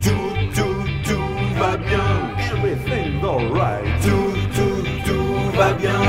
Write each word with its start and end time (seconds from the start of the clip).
Tout, 0.00 0.10
tout, 0.54 0.84
tout 1.04 1.58
va 1.58 1.76
bien. 1.76 2.34
Everything's 2.52 3.24
alright. 3.24 3.84
Tout, 4.02 4.34
tout, 4.54 4.82
tout 5.04 5.56
va 5.56 5.72
bien. 5.74 6.00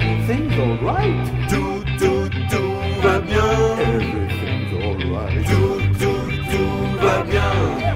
Everything's 0.00 0.58
alright. 0.58 1.48
Tout, 1.48 1.84
tout, 1.98 2.28
tout 2.50 3.02
va 3.02 3.20
bien. 3.20 3.50
Everything's 3.80 4.72
alright. 4.82 5.46
Tout, 5.46 5.80
tout, 5.98 6.30
tout 6.50 6.98
va 7.00 7.22
bien. 7.22 7.52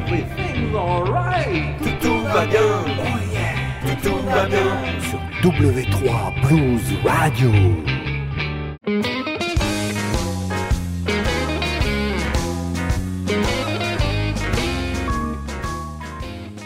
Everything's 0.06 0.74
alright. 0.74 1.78
Tout, 1.78 2.08
tout 2.08 2.22
va 2.22 2.46
bien. 2.46 2.60
Oh 2.86 3.18
yeah. 3.32 3.54
Tout, 3.82 4.08
tout 4.08 4.26
va 4.26 4.46
bien. 4.46 4.70
Sur 5.00 5.50
W3 5.50 6.48
Blues 6.48 6.88
Radio. 7.04 7.50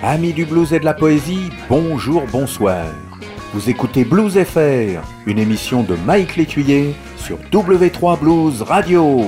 Amis 0.09 0.33
du 0.33 0.45
blues 0.45 0.73
et 0.73 0.78
de 0.78 0.84
la 0.84 0.95
poésie, 0.95 1.51
bonjour, 1.69 2.23
bonsoir. 2.30 2.87
Vous 3.52 3.69
écoutez 3.69 4.05
Blues 4.05 4.38
FR, 4.41 5.02
une 5.27 5.41
émission 5.41 5.83
de 5.83 5.97
Mike 6.06 6.37
Létuyer 6.37 6.95
sur 7.16 7.38
W3 7.51 8.20
Blues 8.20 8.62
Radio. 8.62 9.24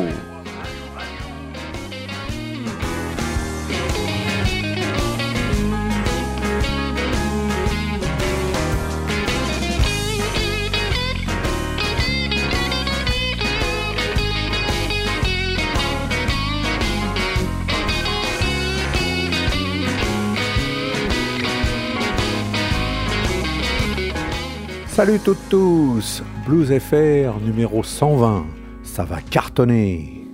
Salut 24.98 25.20
toutes 25.20 25.48
tous, 25.48 26.24
Blues 26.44 26.77
FR 26.77 27.38
numéro 27.41 27.84
120, 27.84 28.44
ça 28.82 29.05
va 29.05 29.20
cartonner. 29.20 30.27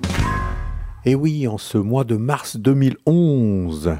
Et 1.04 1.14
oui, 1.14 1.46
en 1.46 1.58
ce 1.58 1.76
mois 1.76 2.04
de 2.04 2.16
mars 2.16 2.56
2011, 2.56 3.98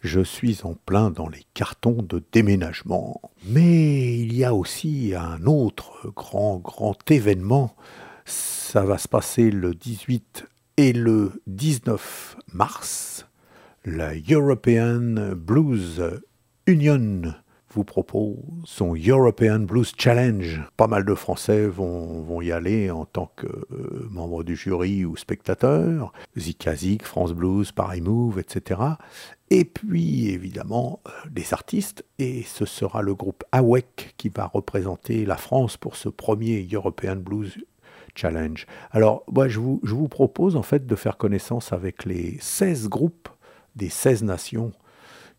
je 0.00 0.20
suis 0.20 0.62
en 0.64 0.74
plein 0.74 1.12
dans 1.12 1.28
les 1.28 1.44
cartons 1.54 2.02
de 2.02 2.20
déménagement. 2.32 3.20
Mais 3.46 4.18
il 4.18 4.34
y 4.34 4.42
a 4.42 4.54
aussi 4.54 5.14
un 5.16 5.46
autre 5.46 6.10
grand, 6.16 6.56
grand 6.56 6.98
événement. 7.08 7.76
Ça 8.24 8.84
va 8.84 8.98
se 8.98 9.06
passer 9.06 9.52
le 9.52 9.72
18 9.72 10.48
et 10.78 10.92
le 10.92 11.40
19 11.46 12.38
mars. 12.52 13.28
La 13.84 14.14
European 14.28 15.36
Blues 15.36 16.02
Union 16.66 17.34
vous 17.72 17.84
propose 17.84 18.36
son 18.64 18.94
European 18.94 19.60
Blues 19.60 19.92
Challenge. 19.96 20.62
Pas 20.76 20.86
mal 20.86 21.04
de 21.04 21.14
Français 21.14 21.66
vont, 21.66 22.22
vont 22.22 22.42
y 22.42 22.52
aller 22.52 22.90
en 22.90 23.06
tant 23.06 23.32
que 23.36 23.46
euh, 23.46 24.08
membres 24.10 24.44
du 24.44 24.56
jury 24.56 25.04
ou 25.04 25.16
spectateurs. 25.16 26.12
Zikazik, 26.36 27.04
France 27.04 27.32
Blues, 27.32 27.72
Paris 27.72 28.02
Move, 28.02 28.38
etc. 28.38 28.80
Et 29.50 29.64
puis 29.64 30.28
évidemment 30.28 31.00
des 31.30 31.54
artistes. 31.54 32.04
Et 32.18 32.42
ce 32.42 32.66
sera 32.66 33.02
le 33.02 33.14
groupe 33.14 33.44
AWEC 33.52 34.14
qui 34.18 34.28
va 34.28 34.46
représenter 34.46 35.24
la 35.24 35.36
France 35.36 35.76
pour 35.76 35.96
ce 35.96 36.08
premier 36.08 36.68
European 36.70 37.16
Blues 37.16 37.56
Challenge. 38.14 38.66
Alors 38.90 39.24
moi 39.30 39.48
je 39.48 39.58
vous, 39.58 39.80
je 39.82 39.94
vous 39.94 40.08
propose 40.08 40.56
en 40.56 40.62
fait 40.62 40.86
de 40.86 40.96
faire 40.96 41.16
connaissance 41.16 41.72
avec 41.72 42.04
les 42.04 42.36
16 42.40 42.88
groupes 42.88 43.30
des 43.76 43.88
16 43.88 44.24
nations 44.24 44.72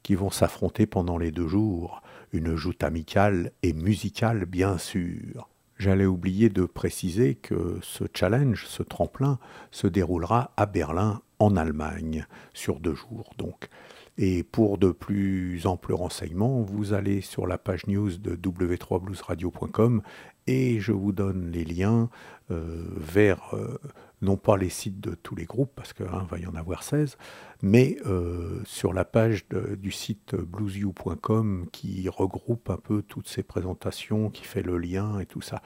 qui 0.02 0.16
vont 0.16 0.30
s'affronter 0.30 0.86
pendant 0.86 1.18
les 1.18 1.32
deux 1.32 1.48
jours 1.48 2.03
une 2.34 2.56
joute 2.56 2.84
amicale 2.84 3.52
et 3.62 3.74
musicale 3.74 4.46
bien 4.46 4.78
sûr. 4.78 5.50
J'allais 5.78 6.06
oublier 6.06 6.50
de 6.50 6.66
préciser 6.66 7.36
que 7.36 7.80
ce 7.82 8.06
challenge, 8.14 8.66
ce 8.68 8.84
tremplin, 8.84 9.40
se 9.72 9.88
déroulera 9.88 10.52
à 10.58 10.66
Berlin, 10.66 11.22
en 11.40 11.56
Allemagne, 11.58 12.26
sur 12.54 12.80
deux 12.80 12.96
jours 12.96 13.32
donc. 13.38 13.70
Et 14.18 14.44
pour 14.44 14.78
de 14.78 14.92
plus 14.92 15.66
amples 15.66 15.94
renseignements, 15.94 16.62
vous 16.62 16.94
allez 16.94 17.22
sur 17.22 17.48
la 17.48 17.58
page 17.58 17.88
news 17.88 18.18
de 18.18 18.36
w3bluesradio.com 18.36 20.02
et 20.46 20.80
je 20.80 20.92
vous 20.92 21.12
donne 21.12 21.52
les 21.52 21.66
liens 21.66 22.10
euh, 22.52 22.86
vers 22.98 23.56
euh, 23.56 23.80
non 24.24 24.38
pas 24.38 24.58
les 24.58 24.70
sites 24.70 25.00
de 25.00 25.14
tous 25.14 25.36
les 25.36 25.46
groupes, 25.46 25.72
parce 25.76 25.94
qu'il 25.94 26.06
hein, 26.06 26.26
va 26.30 26.40
y 26.40 26.48
en 26.48 26.56
avoir 26.56 26.84
16, 26.84 27.18
mais 27.62 27.98
euh, 28.06 28.62
sur 28.66 28.94
la 28.94 29.06
page 29.06 29.46
du 29.78 29.92
site 29.92 30.36
bluesyou.com 30.36 31.68
qui 31.72 32.10
regroupe 32.10 32.70
un 32.70 32.78
peu 32.78 33.02
toutes 33.02 33.28
ces 33.28 33.44
présentations, 33.44 34.30
qui 34.30 34.44
fait 34.44 34.64
le 34.64 34.78
lien 34.78 35.20
et 35.20 35.26
tout 35.26 35.42
ça. 35.42 35.62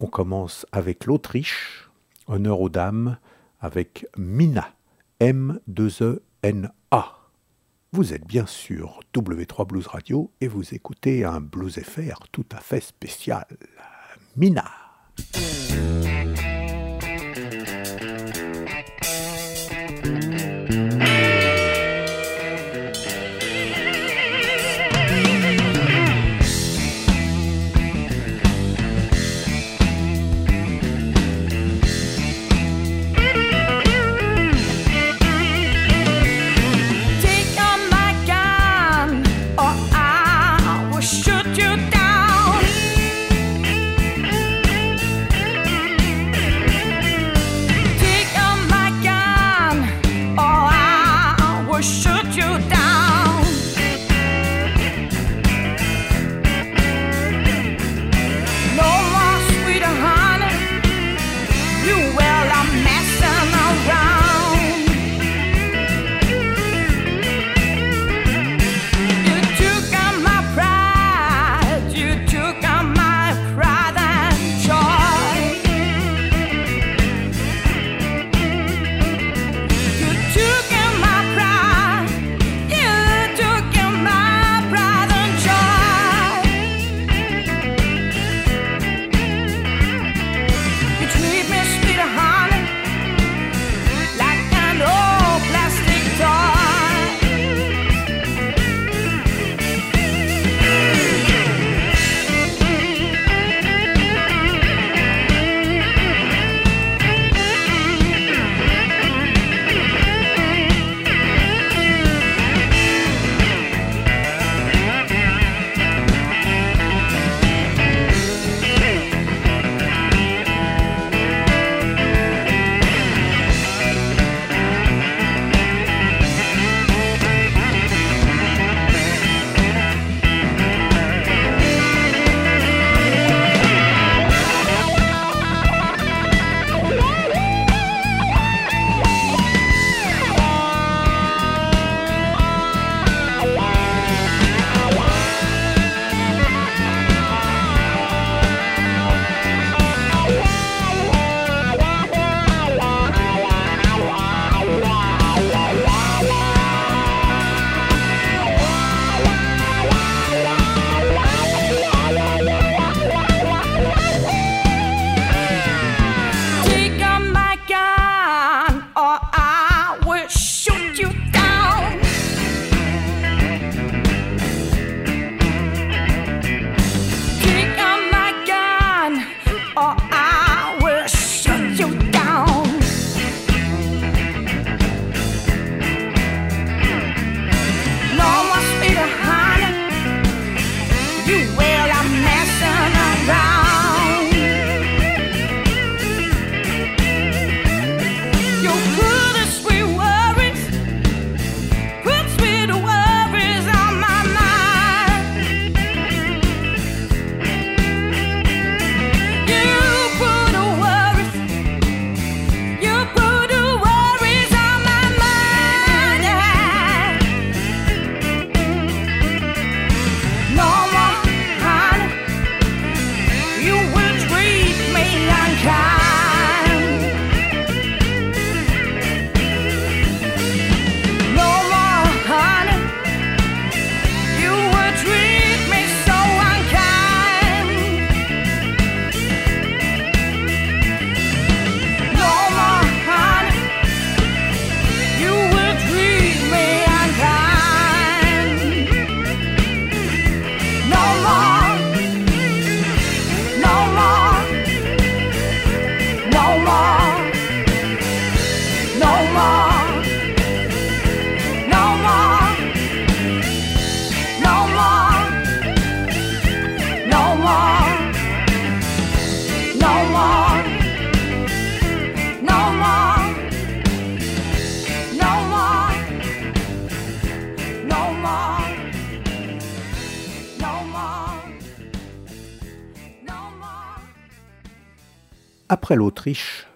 On 0.00 0.06
commence 0.06 0.66
avec 0.70 1.06
l'Autriche, 1.06 1.90
honneur 2.28 2.60
aux 2.60 2.68
dames, 2.68 3.18
avec 3.60 4.06
Mina, 4.16 4.68
M2ENA. 5.20 6.70
Vous 7.90 8.12
êtes 8.12 8.26
bien 8.26 8.46
sûr 8.46 9.00
W3 9.14 9.66
Blues 9.66 9.86
Radio 9.86 10.30
et 10.42 10.46
vous 10.46 10.74
écoutez 10.74 11.24
un 11.24 11.40
Blues 11.40 11.80
FR 11.80 12.28
tout 12.30 12.46
à 12.52 12.60
fait 12.60 12.80
spécial. 12.80 13.46
Mina. 14.36 14.66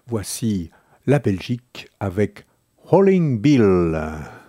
Voici 0.06 0.70
la 1.06 1.18
Belgique 1.18 1.88
avec 2.00 2.46
Rolling 2.78 3.40
Bill. 3.40 4.41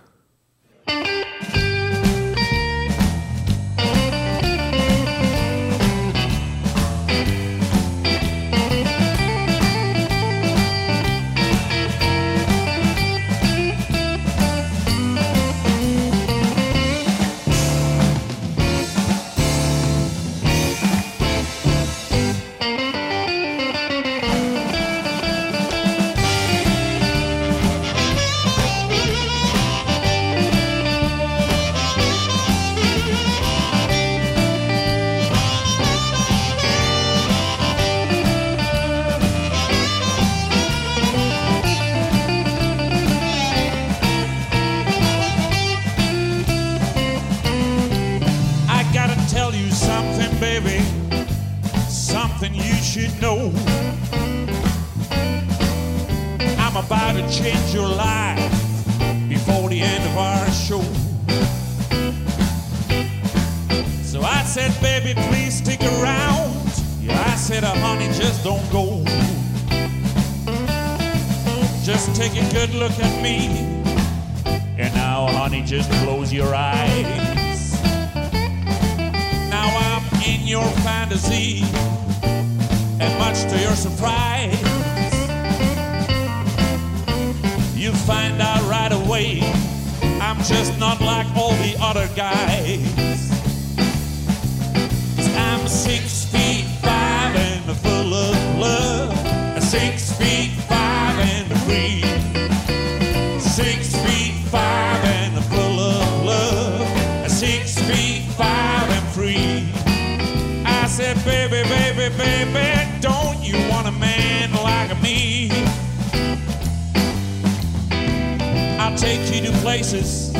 I'll 118.84 118.98
take 118.98 119.34
you 119.34 119.40
to 119.46 119.52
places 119.62 120.30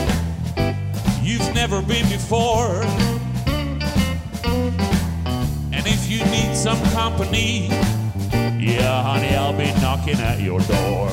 you've 1.23 1.55
never 1.55 1.81
been 1.81 2.07
before. 2.11 2.83
And 5.73 5.87
if 5.87 6.11
you 6.11 6.23
need 6.27 6.55
some 6.55 6.79
company, 6.93 7.69
yeah, 8.61 9.03
honey, 9.03 9.35
I'll 9.35 9.57
be 9.57 9.73
knocking 9.81 10.21
at 10.21 10.43
your 10.43 10.61
door. 10.61 11.09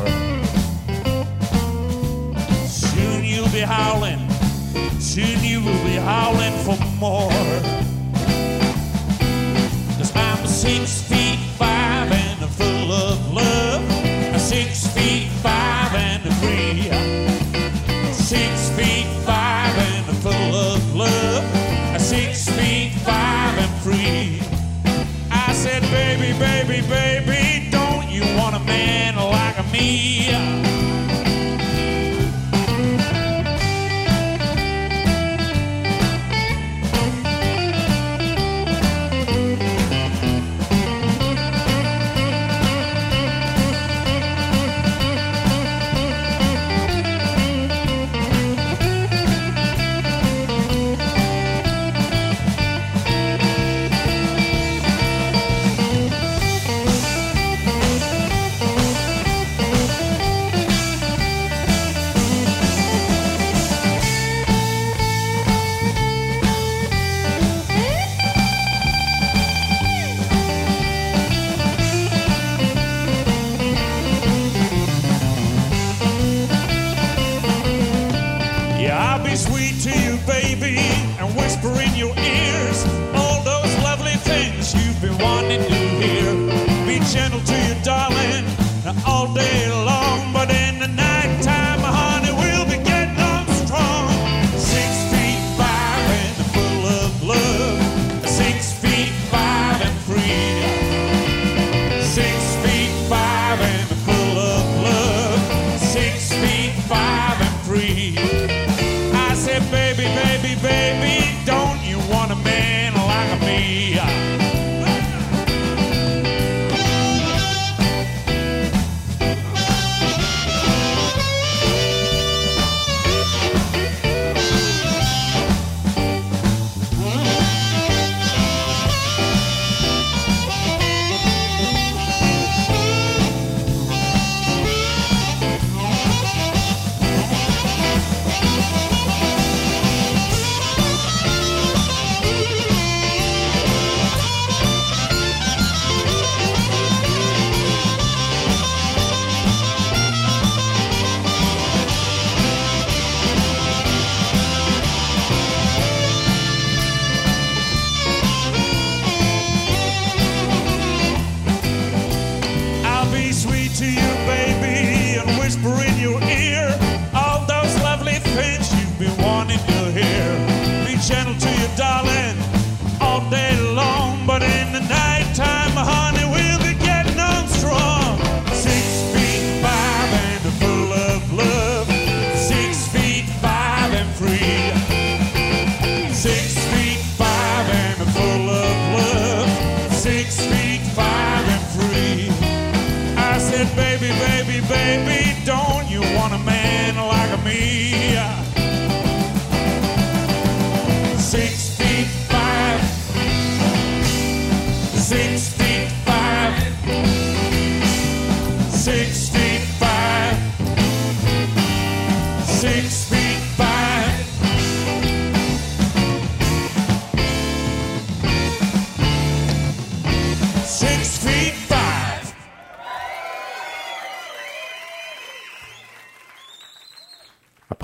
Soon 2.68 3.24
you'll 3.24 3.50
be 3.52 3.62
howling, 3.62 4.30
soon 5.00 5.42
you 5.42 5.62
will 5.62 5.84
be 5.86 5.96
howling 5.96 6.54
for 6.66 6.78
more. 7.00 7.32
Cause 9.98 10.14
I'm 10.14 10.46
six 10.46 11.02
feet 11.04 11.40
five 11.58 12.12
and 12.12 12.50
full 12.52 12.92
of 12.92 13.34
love, 13.34 14.42
six 14.42 14.86
feet 14.88 15.30
five 15.42 15.96
and 15.96 16.34
free 16.36 17.11
six 18.32 18.70
feet 18.78 19.08
five 19.26 19.78
and 19.78 20.06
full 20.24 20.56
of 20.56 20.96
love. 20.96 21.44
A 21.94 22.00
six 22.00 22.48
feet 22.48 22.94
five 23.04 23.54
and 23.60 23.74
free. 23.84 24.40
I 25.30 25.52
said, 25.52 25.82
baby, 25.92 26.32
baby, 26.40 26.80
baby, 26.88 27.70
don't 27.70 28.10
you 28.10 28.22
want 28.38 28.56
a 28.56 28.60
man 28.60 29.18
like 29.18 29.60
me? 29.74 30.11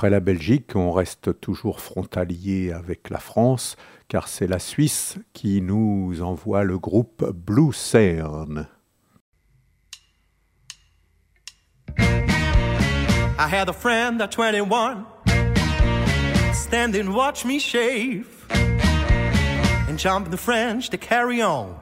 Après 0.07 0.15
la 0.15 0.19
Belgique, 0.21 0.73
on 0.73 0.93
reste 0.93 1.37
toujours 1.41 1.81
frontalier 1.81 2.71
avec 2.71 3.09
la 3.09 3.17
France, 3.17 3.75
car 4.07 4.29
c'est 4.29 4.47
la 4.47 4.57
Suisse 4.57 5.17
qui 5.33 5.61
nous 5.61 6.21
envoie 6.21 6.63
le 6.63 6.79
groupe 6.79 7.29
Blue 7.35 7.73
Cern. 7.73 8.69
I 11.99 13.49
had 13.51 13.67
a 13.67 13.73
friend 13.73 14.21
at 14.21 14.29
21 14.31 15.05
stand 16.53 16.95
and 16.95 17.13
watch 17.13 17.43
me 17.43 17.59
shave 17.59 18.27
and 19.89 19.97
jump 19.97 20.31
the 20.31 20.37
French 20.37 20.89
to 20.89 20.97
carry 20.97 21.41
on. 21.41 21.75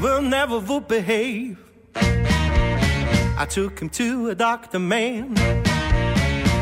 Will 0.00 0.22
never 0.22 0.60
would 0.60 0.86
behave. 0.86 1.58
I 1.96 3.44
took 3.50 3.80
him 3.80 3.88
to 3.88 4.28
a 4.28 4.36
doctor 4.36 4.78
man. 4.78 5.34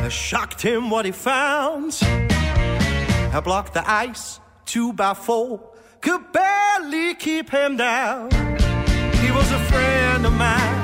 I 0.04 0.08
shocked 0.10 0.60
him 0.60 0.90
what 0.90 1.06
he 1.06 1.12
found. 1.12 1.98
I 2.02 3.40
blocked 3.42 3.72
the 3.72 3.90
ice 3.90 4.38
two 4.66 4.92
by 4.92 5.14
four. 5.14 5.60
Could 6.02 6.30
barely 6.30 7.14
keep 7.14 7.48
him 7.48 7.78
down. 7.78 8.30
He 8.30 9.30
was 9.30 9.50
a 9.50 9.58
friend 9.70 10.26
of 10.26 10.34
mine. 10.34 10.82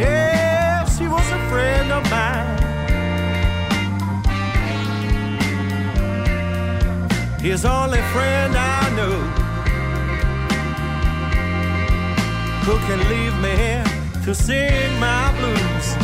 Yes, 0.00 0.98
he 0.98 1.06
was 1.06 1.30
a 1.30 1.48
friend 1.50 1.92
of 1.92 2.10
mine. 2.10 2.58
His 7.42 7.66
only 7.66 8.00
friend 8.14 8.56
I 8.56 8.90
know 8.96 9.20
who 12.64 12.78
can 12.86 13.00
leave 13.10 13.38
me 13.42 13.50
here 13.50 14.01
to 14.24 14.34
sing 14.34 15.00
my 15.00 15.34
blues. 15.38 15.96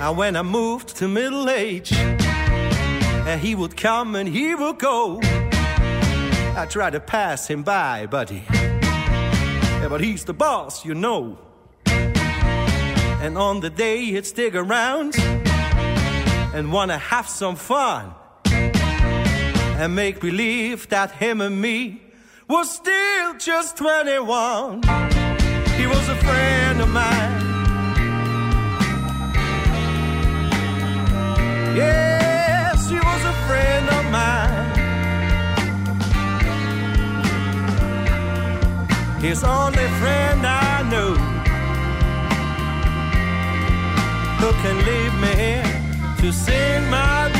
And 0.00 0.16
when 0.16 0.34
I 0.34 0.42
moved 0.42 0.96
to 0.96 1.06
middle 1.06 1.48
age, 1.48 1.92
and 1.92 3.40
he 3.40 3.54
would 3.54 3.76
come 3.76 4.16
and 4.16 4.28
he 4.28 4.56
would 4.56 4.78
go. 4.80 5.20
I 5.22 6.66
tried 6.68 6.94
to 6.94 7.00
pass 7.00 7.46
him 7.46 7.62
by, 7.62 8.08
he, 8.28 8.42
yeah, 8.50 9.86
but 9.88 10.00
he's 10.00 10.24
the 10.24 10.34
boss, 10.34 10.84
you 10.84 10.94
know. 10.94 11.38
And 11.86 13.38
on 13.38 13.60
the 13.60 13.70
day 13.70 14.06
he'd 14.06 14.26
stick 14.26 14.56
around 14.56 15.14
and 16.52 16.72
wanna 16.72 16.98
have 16.98 17.28
some 17.28 17.54
fun 17.54 18.12
and 18.44 19.94
make 19.94 20.20
believe 20.20 20.88
that 20.88 21.12
him 21.12 21.40
and 21.40 21.60
me 21.60 22.09
was 22.50 22.68
still 22.68 23.34
just 23.38 23.76
21. 23.76 24.82
He 25.78 25.86
was 25.86 26.08
a 26.08 26.16
friend 26.16 26.80
of 26.82 26.88
mine. 26.88 27.40
Yes, 31.76 32.90
he 32.90 32.96
was 32.96 33.22
a 33.24 33.36
friend 33.46 33.88
of 33.98 34.04
mine. 34.18 34.70
His 39.20 39.44
only 39.44 39.88
friend 40.00 40.44
I 40.44 40.82
know 40.90 41.14
who 44.40 44.50
can 44.62 44.76
leave 44.90 45.14
me 45.24 45.32
here 45.44 45.72
to 46.18 46.32
sing 46.32 46.90
my 46.90 47.39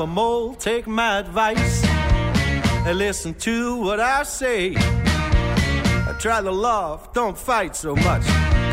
A 0.00 0.06
mole, 0.06 0.54
take 0.54 0.86
my 0.86 1.18
advice 1.18 1.84
and 1.84 2.96
listen 2.96 3.34
to 3.34 3.76
what 3.82 3.98
I 3.98 4.22
say. 4.22 4.74
I 4.76 6.16
try 6.20 6.40
to 6.40 6.52
love, 6.52 7.12
don't 7.12 7.36
fight 7.36 7.74
so 7.74 7.96
much, 7.96 8.24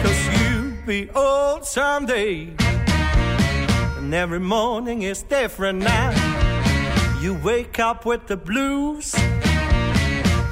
cause 0.03 0.39
you 0.39 0.77
be 0.85 1.09
old 1.15 1.65
someday. 1.65 2.53
And 3.97 4.13
every 4.13 4.39
morning 4.39 5.01
is 5.01 5.23
different 5.23 5.79
now. 5.79 6.11
You 7.19 7.33
wake 7.43 7.79
up 7.79 8.05
with 8.05 8.27
the 8.27 8.37
blues, 8.37 9.15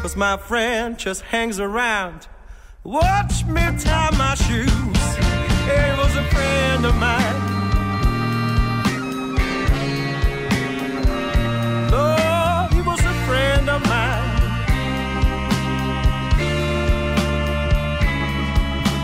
cause 0.01 0.15
my 0.15 0.37
friend 0.37 0.97
just 0.97 1.21
hangs 1.21 1.59
around. 1.59 2.27
Watch 2.83 3.45
me 3.45 3.61
tie 3.77 4.09
my 4.17 4.33
shoes. 4.33 4.69
He 5.69 5.81
was 6.01 6.15
a 6.15 6.23
friend 6.31 6.85
of 6.87 6.95
mine. 6.95 7.52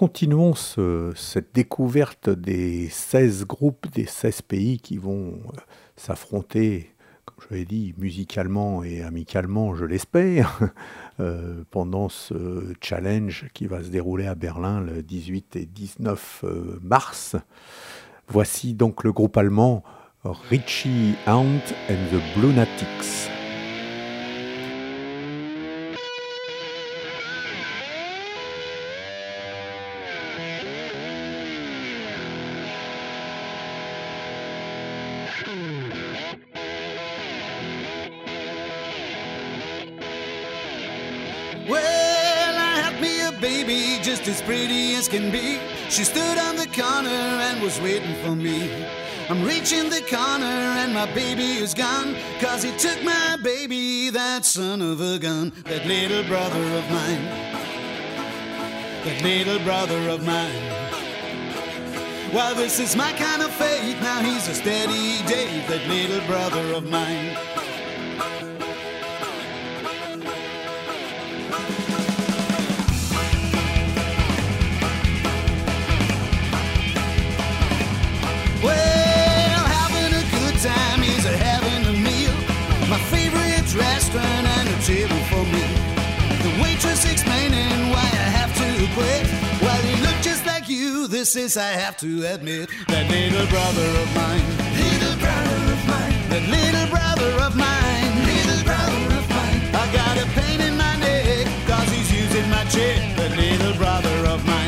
Continuons 0.00 0.54
ce- 0.54 1.12
cette 1.14 1.54
découverte 1.54 2.30
des 2.30 2.88
16 2.88 3.44
groupes, 3.44 3.86
des 3.92 4.06
16 4.06 4.40
pays 4.40 4.78
qui 4.80 4.96
vont 4.96 5.34
euh, 5.34 5.60
s'affronter, 5.94 6.88
comme 7.26 7.36
je 7.46 7.54
l'ai 7.54 7.66
dit, 7.66 7.92
musicalement 7.98 8.82
et 8.82 9.02
amicalement, 9.02 9.74
je 9.74 9.84
l'espère, 9.84 10.58
euh, 11.20 11.64
pendant 11.70 12.08
ce 12.08 12.72
challenge 12.80 13.48
qui 13.52 13.66
va 13.66 13.84
se 13.84 13.90
dérouler 13.90 14.26
à 14.26 14.34
Berlin 14.34 14.80
le 14.80 15.02
18 15.02 15.56
et 15.56 15.66
19 15.66 16.44
euh, 16.44 16.78
mars. 16.82 17.36
Voici 18.26 18.72
donc 18.72 19.04
le 19.04 19.12
groupe 19.12 19.36
allemand 19.36 19.84
Richie 20.24 21.14
Hunt 21.26 21.60
and 21.90 22.06
the 22.10 22.38
Blunatics. 22.38 23.28
Pretty 44.50 44.96
as 44.96 45.06
can 45.06 45.30
be. 45.30 45.60
She 45.90 46.02
stood 46.02 46.36
on 46.36 46.56
the 46.56 46.66
corner 46.66 47.22
and 47.46 47.62
was 47.62 47.80
waiting 47.80 48.16
for 48.24 48.34
me. 48.34 48.84
I'm 49.28 49.44
reaching 49.44 49.88
the 49.88 50.02
corner 50.10 50.58
and 50.82 50.92
my 50.92 51.06
baby 51.14 51.50
is 51.64 51.72
gone. 51.72 52.16
Cause 52.40 52.64
he 52.64 52.72
took 52.76 53.00
my 53.04 53.38
baby, 53.44 54.10
that 54.10 54.44
son 54.44 54.82
of 54.82 55.00
a 55.00 55.20
gun, 55.20 55.52
that 55.66 55.86
little 55.86 56.24
brother 56.24 56.64
of 56.78 56.84
mine. 56.90 57.24
That 59.04 59.22
little 59.22 59.60
brother 59.60 60.08
of 60.08 60.26
mine. 60.26 60.64
Well, 62.34 62.56
this 62.56 62.80
is 62.80 62.96
my 62.96 63.12
kind 63.12 63.42
of 63.42 63.52
fate. 63.52 64.00
Now 64.00 64.20
he's 64.20 64.48
a 64.48 64.54
steady 64.54 65.22
Dave, 65.28 65.68
that 65.68 65.86
little 65.86 66.26
brother 66.26 66.74
of 66.74 66.90
mine. 66.90 67.59
Is, 91.20 91.58
I 91.58 91.72
have 91.72 91.98
to 91.98 92.24
admit, 92.32 92.70
that 92.88 93.10
little 93.10 93.46
brother 93.48 93.88
of 94.00 94.08
mine. 94.16 94.46
Little 94.72 95.16
brother 95.20 95.72
of 95.74 95.86
mine. 95.86 96.16
That 96.30 96.44
little 96.48 96.88
brother 96.88 97.32
of 97.44 97.54
mine. 97.56 98.12
Little 98.24 98.64
brother 98.64 99.16
of 99.20 99.28
mine. 99.28 99.60
I 99.74 99.84
got 99.92 100.16
a 100.16 100.26
pain 100.32 100.62
in 100.62 100.78
my 100.78 100.96
neck, 100.96 101.46
cause 101.68 101.90
he's 101.90 102.10
using 102.10 102.48
my 102.48 102.64
chair. 102.64 102.96
That 103.16 103.36
little 103.36 103.74
brother 103.76 104.16
of 104.32 104.46
mine. 104.46 104.59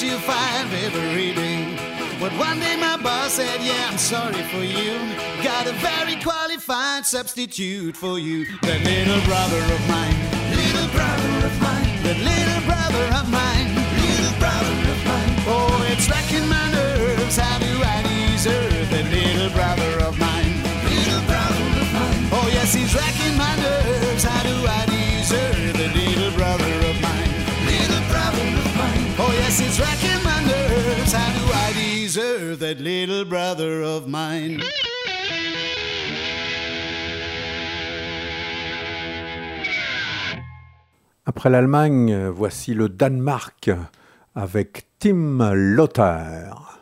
To 0.00 0.16
five 0.18 0.72
every 0.74 1.34
day. 1.34 1.64
But 2.20 2.30
one 2.34 2.60
day 2.60 2.76
my 2.76 2.96
boss 2.98 3.32
said, 3.32 3.60
Yeah, 3.60 3.88
I'm 3.90 3.98
sorry 3.98 4.42
for 4.44 4.62
you. 4.62 4.92
Got 5.42 5.66
a 5.66 5.72
very 5.72 6.14
qualified 6.22 7.04
substitute 7.04 7.96
for 7.96 8.16
you. 8.16 8.46
That 8.62 8.84
little 8.84 9.20
brother 9.26 9.74
of 9.74 9.88
mine. 9.88 10.27
Wrecking 29.78 30.22
my 30.24 30.40
nerves. 30.44 31.12
How 31.12 31.30
do 31.38 31.44
I 31.52 31.72
deserve 31.72 32.58
that 32.58 32.80
little 32.80 33.24
brother 33.24 33.82
of 33.82 34.08
mine? 34.08 34.60
Après 41.26 41.50
l'Allemagne, 41.50 42.28
voici 42.28 42.74
le 42.74 42.88
Danemark 42.88 43.70
avec 44.34 44.86
Tim 44.98 45.52
Lothar. 45.54 46.80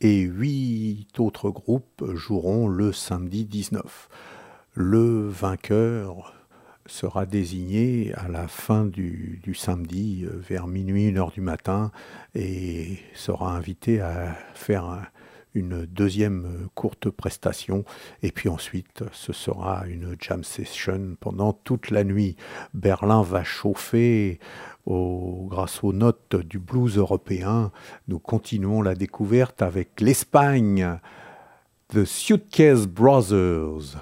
Et 0.00 0.20
huit 0.20 1.06
autres 1.18 1.50
groupes 1.50 2.04
joueront 2.14 2.68
le 2.68 2.92
samedi 2.92 3.44
19. 3.44 4.08
Le 4.74 5.28
vainqueur 5.28 6.34
sera 6.86 7.26
désigné 7.26 8.12
à 8.14 8.28
la 8.28 8.48
fin 8.48 8.84
du, 8.84 9.40
du 9.42 9.54
samedi 9.54 10.24
euh, 10.24 10.36
vers 10.48 10.66
minuit, 10.66 11.06
une 11.08 11.18
heure 11.18 11.30
du 11.30 11.40
matin 11.40 11.92
et 12.34 12.98
sera 13.14 13.54
invité 13.54 14.00
à 14.00 14.36
faire 14.54 14.84
un- 14.86 15.06
une 15.54 15.84
deuxième 15.86 16.44
euh, 16.46 16.68
courte 16.74 17.10
prestation 17.10 17.84
et 18.22 18.32
puis 18.32 18.48
ensuite 18.48 19.04
ce 19.12 19.32
sera 19.32 19.86
une 19.86 20.16
jam 20.20 20.44
session 20.44 21.16
pendant 21.20 21.52
toute 21.52 21.90
la 21.90 22.04
nuit. 22.04 22.36
Berlin 22.74 23.22
va 23.22 23.44
chauffer 23.44 24.38
au- 24.86 25.46
grâce 25.50 25.82
aux 25.84 25.92
notes 25.92 26.36
du 26.36 26.58
blues 26.58 26.96
européen. 26.96 27.70
Nous 28.08 28.18
continuons 28.18 28.82
la 28.82 28.94
découverte 28.94 29.62
avec 29.62 30.00
l'Espagne, 30.00 30.98
The 31.88 32.04
Suitcase 32.04 32.86
Brothers. 32.86 33.98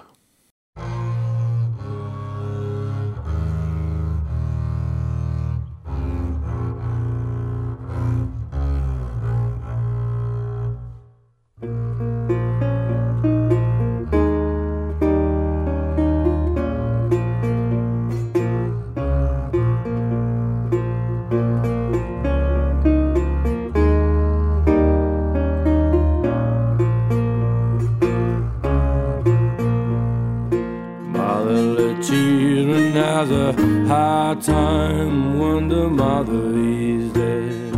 Hard 33.90 34.40
time 34.40 35.36
when 35.36 35.66
the 35.66 35.88
mother 35.88 36.56
is 36.56 37.12
dead. 37.12 37.74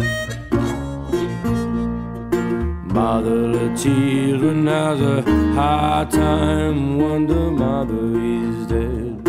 Mother, 2.85 3.41
the 3.57 3.69
children 3.83 4.67
has 4.67 5.01
a 5.01 5.23
hard 5.55 6.11
time 6.11 6.99
when 6.99 7.27
the 7.27 7.51
mother 7.51 8.09
is 8.43 8.67
dead. 8.67 9.25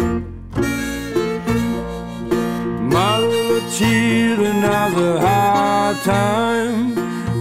Mother, 2.96 3.44
the 3.54 3.62
children 3.80 4.58
has 4.74 4.94
a 4.94 5.22
hard 5.22 5.98
time 6.04 6.96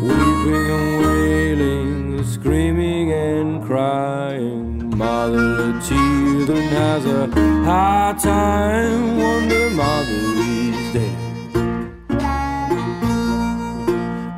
weeping 0.07 0.71
and 0.79 0.91
wailing, 1.03 2.25
screaming 2.25 3.13
and 3.13 3.65
crying. 3.67 4.72
Mother, 5.03 5.57
the 5.57 5.81
children 5.89 6.63
has 6.69 7.05
a 7.05 7.27
hard 7.65 8.21
time 8.21 9.19
the 9.49 9.71
mother 9.71 10.23
is 10.61 10.93
dead. 10.97 11.19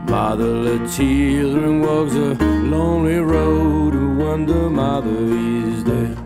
Mother, 0.09 0.53
the 0.69 0.79
children 0.97 1.83
walks 1.83 2.15
a 2.15 2.33
lonely 2.73 3.19
road 3.19 3.93
the 4.47 4.71
mother 4.71 5.11
is 5.11 5.85
dead. 5.85 6.17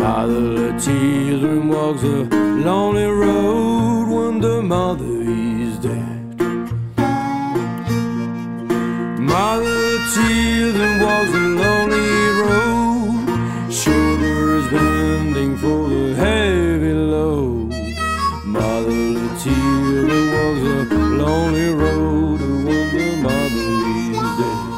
Mother, 0.00 0.46
the 0.62 0.80
children 0.80 1.68
walks 1.68 2.04
a 2.04 2.24
lonely 2.68 3.04
road 3.04 4.08
the 4.40 4.62
mother 4.62 5.04
is 5.04 5.78
dead. 5.78 6.40
Mother, 9.20 9.78
the 9.82 9.87
children 10.14 11.00
walks 11.02 11.32
a 11.34 11.44
lonely 11.62 12.30
road, 12.40 13.26
shoulders 13.70 14.66
bending 14.70 15.56
for 15.58 15.88
the 15.90 16.14
heavy 16.14 16.94
load. 16.94 17.74
Mother, 18.44 19.12
the 19.18 19.28
children 19.42 20.22
walks 20.34 20.62
a 20.62 20.96
lonely 21.22 21.68
road 21.82 22.40
when 22.40 22.88
the 22.96 23.08
mother 23.26 23.68
is 24.06 24.16
dead. 24.38 24.68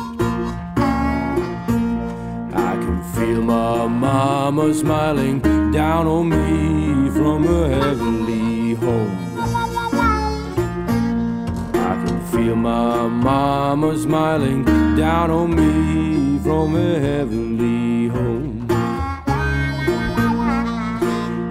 I 2.53 2.73
can 2.83 2.99
feel 3.14 3.40
my 3.43 3.87
mama 3.87 4.75
smiling 4.75 5.38
down 5.71 6.09
on 6.09 6.29
me 6.29 7.11
from 7.11 7.45
her 7.45 7.69
heavenly 7.69 8.75
home. 8.75 9.19
Feel 12.40 12.57
my 12.57 13.07
mama 13.07 13.96
smiling 13.98 14.64
down 14.96 15.31
on 15.31 15.50
me 15.55 16.38
from 16.42 16.72
her 16.72 16.98
heavenly 16.98 18.09
home. 18.09 18.66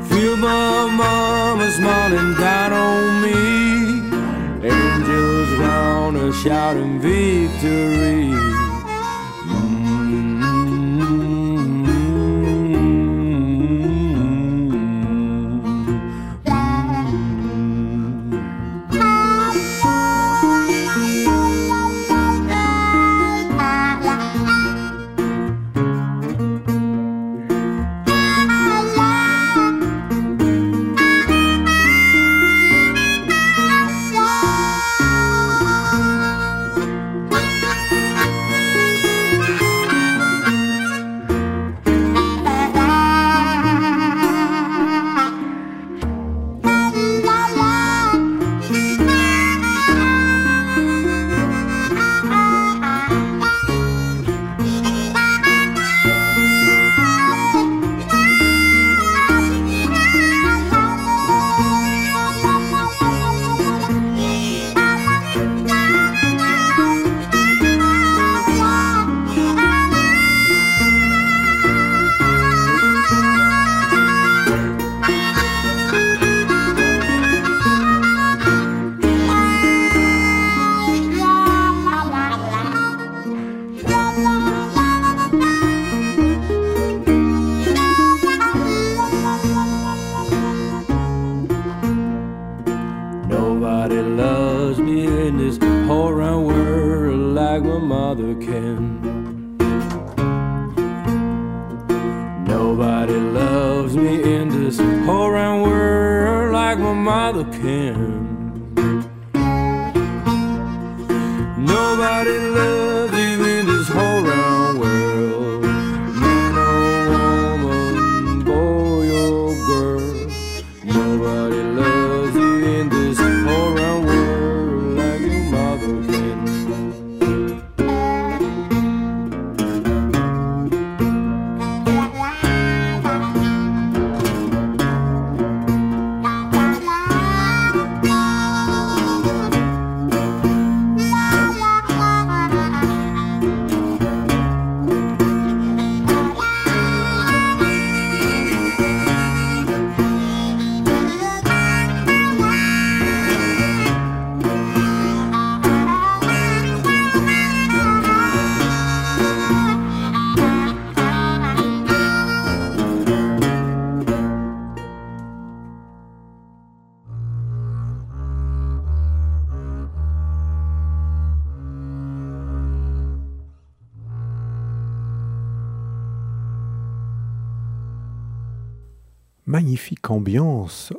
Feel 0.10 0.36
my 0.38 0.90
mama 1.02 1.72
smiling 1.72 2.34
down 2.36 2.74
on 2.74 3.22
me. 3.22 4.68
Angels 4.68 5.50
round 5.60 6.18
her 6.18 6.34
shouting 6.34 7.00
victory. 7.00 8.49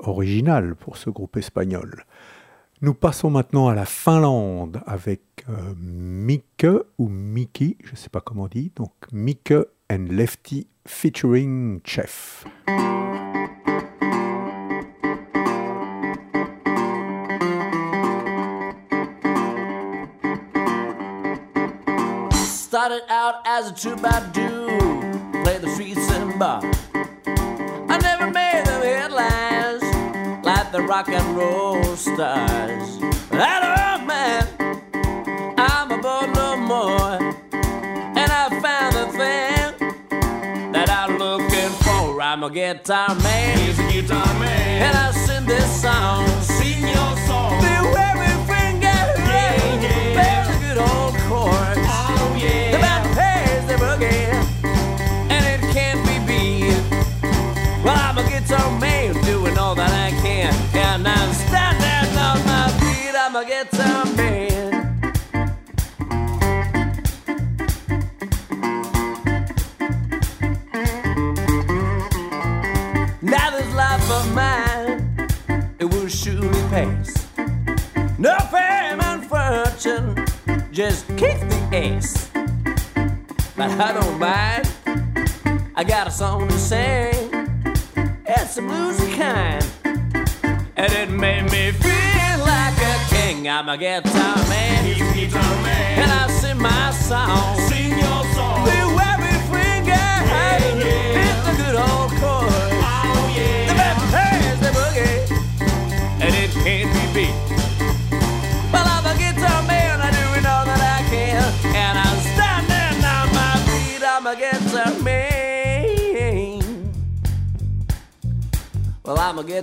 original 0.02 0.74
pour 0.74 0.96
ce 0.96 1.11
groupe 1.11 1.37
espagnol. 1.37 2.04
Nous 2.83 2.94
passons 2.94 3.30
maintenant 3.30 3.68
à 3.68 3.74
la 3.74 3.85
Finlande 3.85 4.80
avec 4.87 5.22
euh, 5.48 5.74
Mike 5.76 6.66
ou 6.98 7.09
Mickey, 7.09 7.76
je 7.85 7.92
ne 7.92 7.96
sais 7.96 8.09
pas 8.09 8.20
comment 8.20 8.44
on 8.44 8.48
dit, 8.48 8.72
donc 8.74 8.92
Mike 9.12 9.52
and 9.90 10.06
Lefty 10.11 10.66
featuring 10.87 11.80
Chef. 11.85 12.44
Started 22.33 23.02
out 23.11 23.42
as 23.44 23.68
a 23.68 23.74
the. 26.40 26.80
the 30.81 30.87
rock 30.87 31.09
and 31.09 31.37
roll 31.37 31.83
stars. 31.97 32.99
That 33.31 33.61
old 33.81 34.07
man, 34.07 34.47
I'm 35.59 35.90
a 35.90 35.99
boy 35.99 36.33
no 36.33 36.57
more. 36.57 37.19
And 38.21 38.31
I 38.33 38.49
found 38.61 38.95
the 38.95 39.07
thing 39.19 40.73
that 40.73 40.88
I'm 40.88 41.19
looking 41.19 41.71
for. 41.85 42.23
I'm 42.23 42.43
a 42.45 42.51
guitar 42.51 43.14
man. 43.16 43.59
He's 43.59 43.79
a 43.79 43.93
guitar 43.93 44.33
man. 44.38 44.83
And 44.83 44.97
I 44.97 45.11
sing 45.12 45.47
this 45.47 45.83
song. 45.83 46.39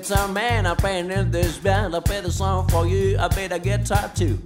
guitar 0.08 0.28
man, 0.30 0.66
I 0.66 0.74
painted 0.74 1.34
this 1.34 1.58
band, 1.58 1.94
I 1.94 2.00
play 2.00 2.22
the 2.22 2.32
song 2.32 2.70
for 2.70 2.88
you, 2.88 3.18
I 3.20 3.28
played 3.28 3.52
get 3.52 3.60
guitar 3.60 4.10
too. 4.16 4.40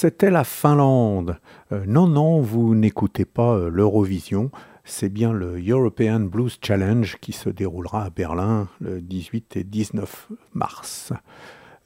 C'était 0.00 0.30
la 0.30 0.44
Finlande. 0.44 1.38
Euh, 1.72 1.82
non, 1.84 2.06
non, 2.06 2.40
vous 2.40 2.76
n'écoutez 2.76 3.24
pas 3.24 3.56
euh, 3.56 3.68
l'Eurovision, 3.68 4.52
c'est 4.84 5.08
bien 5.08 5.32
le 5.32 5.60
European 5.60 6.20
Blues 6.20 6.56
Challenge 6.62 7.16
qui 7.20 7.32
se 7.32 7.50
déroulera 7.50 8.04
à 8.04 8.10
Berlin 8.10 8.68
le 8.80 9.00
18 9.00 9.56
et 9.56 9.64
19 9.64 10.28
mars. 10.54 11.12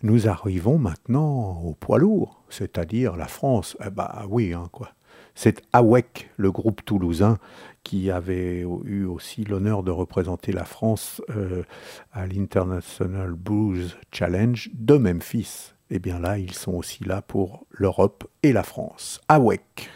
Nous 0.02 0.28
arrivons 0.28 0.76
maintenant 0.76 1.62
au 1.64 1.72
poids 1.72 1.98
lourd, 1.98 2.42
c'est-à-dire 2.50 3.16
la 3.16 3.28
France. 3.28 3.78
Eh 3.82 3.88
bah 3.88 4.26
oui, 4.28 4.52
hein, 4.52 4.68
quoi. 4.72 4.90
C'est 5.34 5.62
AWEC, 5.72 6.28
le 6.36 6.52
groupe 6.52 6.84
toulousain, 6.84 7.38
qui 7.82 8.10
avait 8.10 8.66
eu 8.84 9.06
aussi 9.06 9.44
l'honneur 9.44 9.82
de 9.82 9.90
représenter 9.90 10.52
la 10.52 10.64
France 10.64 11.22
euh, 11.30 11.62
à 12.12 12.26
l'International 12.26 13.32
Blues 13.32 13.96
Challenge 14.12 14.68
de 14.74 14.98
Memphis. 14.98 15.71
Et 15.94 15.98
bien 15.98 16.18
là, 16.18 16.38
ils 16.38 16.54
sont 16.54 16.72
aussi 16.72 17.04
là 17.04 17.20
pour 17.20 17.66
l'Europe 17.70 18.24
et 18.42 18.54
la 18.54 18.62
France. 18.62 19.20
AWEC. 19.28 19.90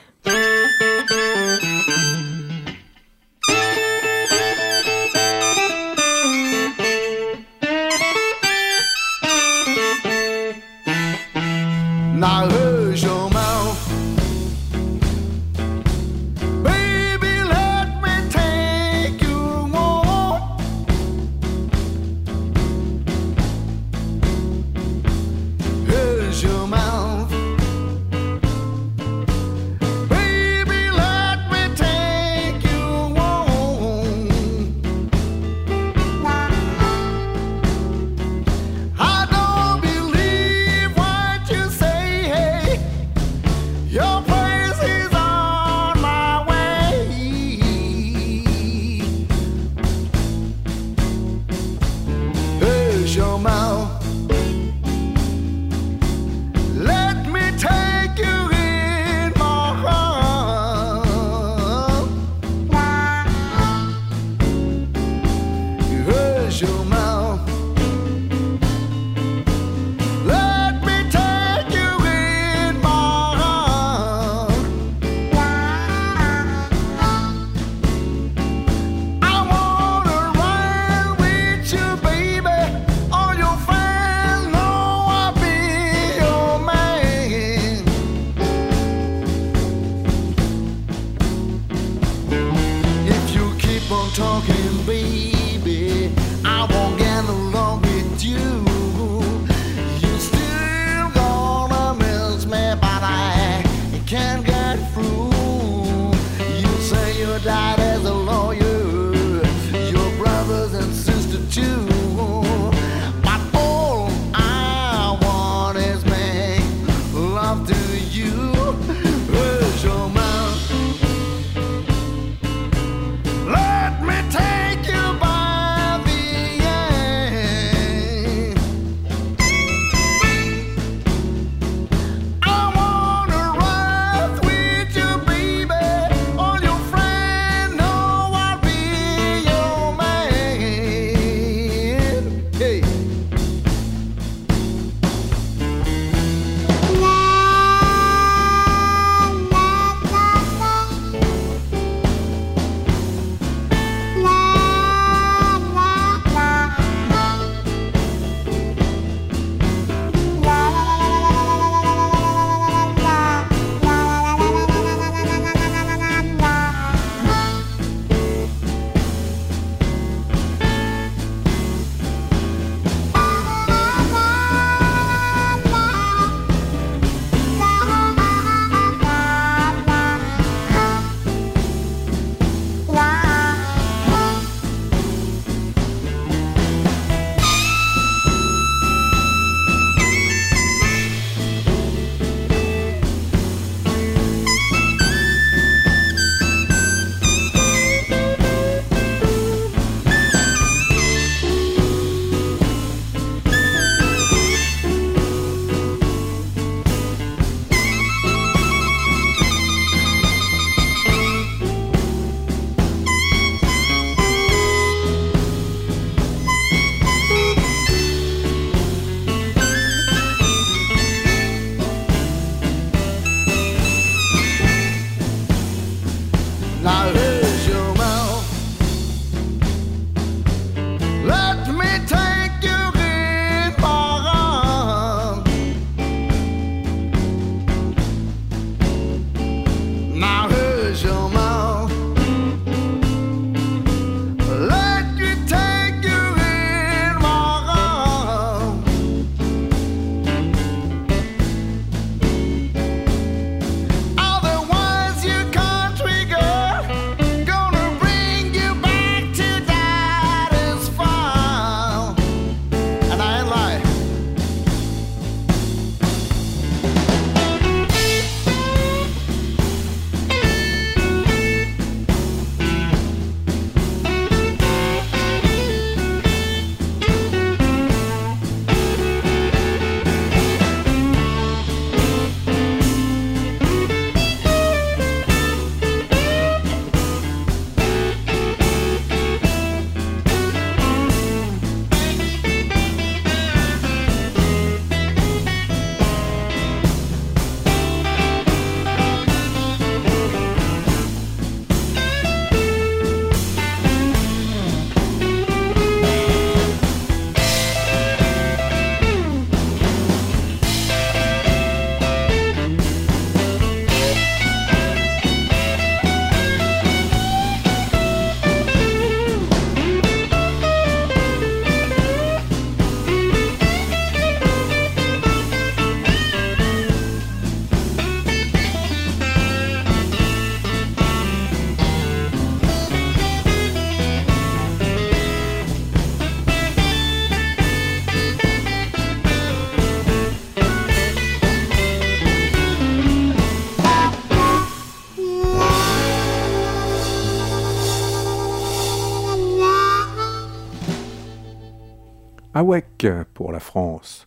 Pour 353.33 353.53
la 353.53 353.61
France. 353.61 354.27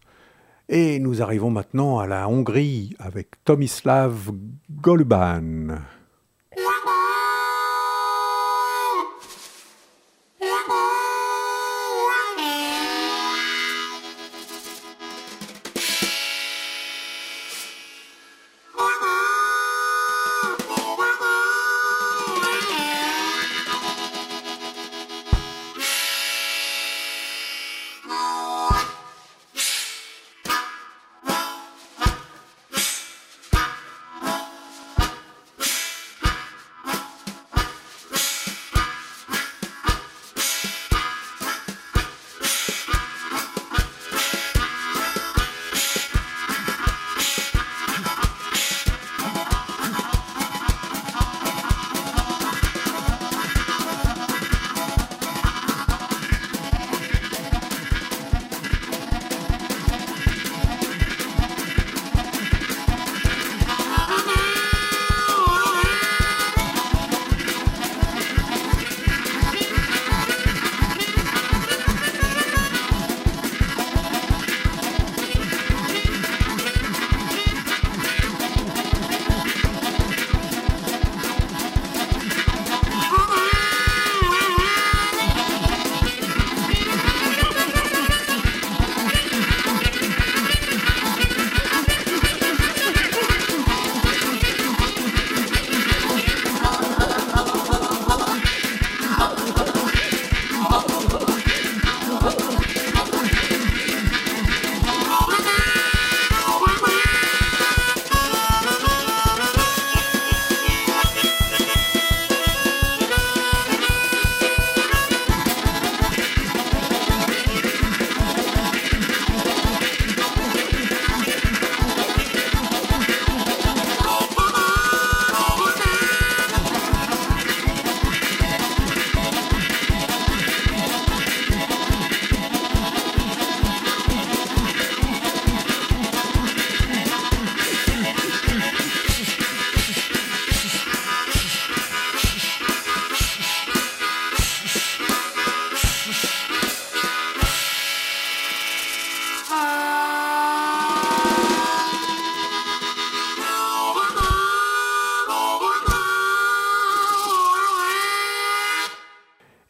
Et 0.69 0.99
nous 0.99 1.21
arrivons 1.21 1.49
maintenant 1.49 1.99
à 1.99 2.07
la 2.07 2.29
Hongrie 2.29 2.95
avec 2.97 3.43
Tomislav 3.43 4.31
Goluban. 4.71 5.79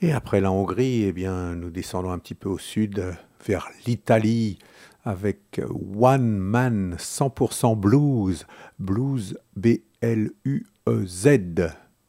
Et 0.09 0.11
après 0.11 0.41
la 0.41 0.51
Hongrie, 0.51 1.03
eh 1.03 1.11
bien, 1.11 1.53
nous 1.53 1.69
descendons 1.69 2.09
un 2.09 2.17
petit 2.17 2.33
peu 2.33 2.49
au 2.49 2.57
sud, 2.57 3.15
vers 3.45 3.69
l'Italie, 3.85 4.57
avec 5.03 5.61
One 6.01 6.35
Man 6.39 6.95
100% 6.97 7.75
Blues, 7.75 8.47
Blues 8.79 9.37
B-L-U-E-Z, 9.55 11.27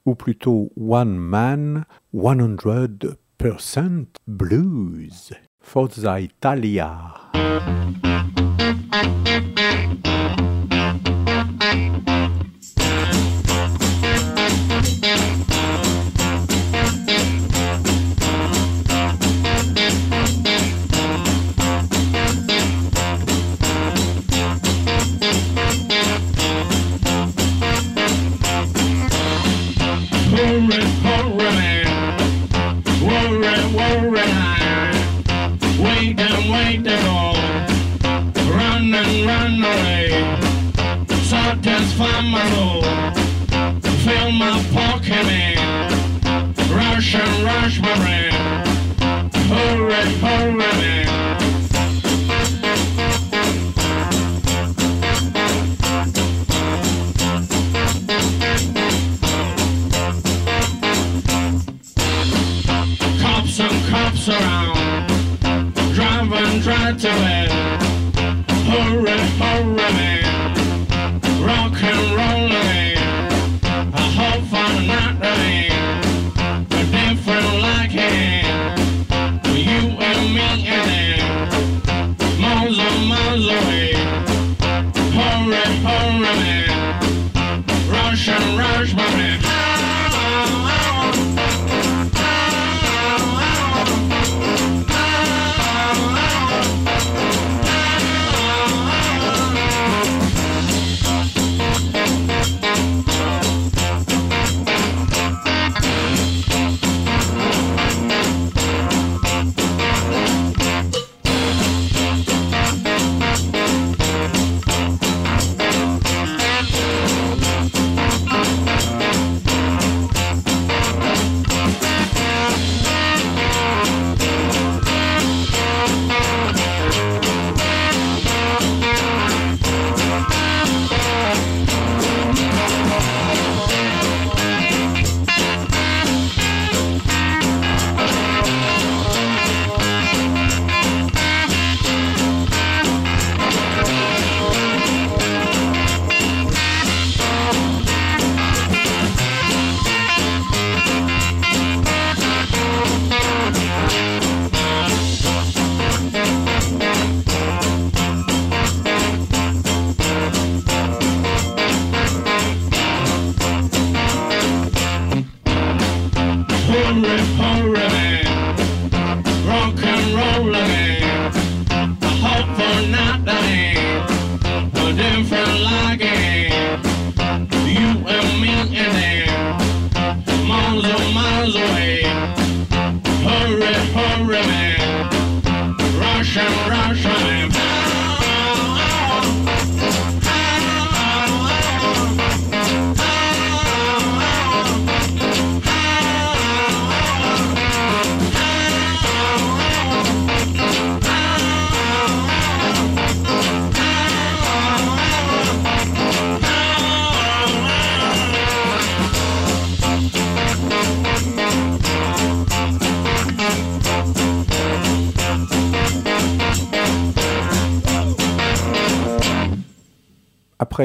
ou 0.06 0.14
plutôt 0.14 0.72
One 0.80 1.14
Man 1.14 1.84
100% 2.14 4.06
Blues, 4.26 5.34
Forza 5.60 6.22
Italia. 6.22 6.96
Boomerang. 47.90 48.29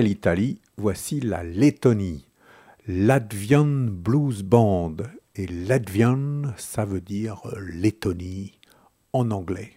l'Italie, 0.01 0.59
voici 0.77 1.19
la 1.19 1.43
Lettonie. 1.43 2.25
Latvian 2.87 3.87
Blues 3.89 4.43
Band. 4.43 4.97
Et 5.35 5.47
Latvian, 5.47 6.43
ça 6.57 6.85
veut 6.85 7.01
dire 7.01 7.41
Lettonie 7.57 8.59
en 9.11 9.31
anglais. 9.31 9.73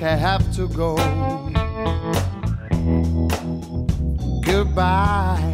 like 0.00 0.12
I 0.12 0.16
have 0.16 0.54
to 0.54 0.68
go. 0.68 0.96
Goodbye. 4.44 5.49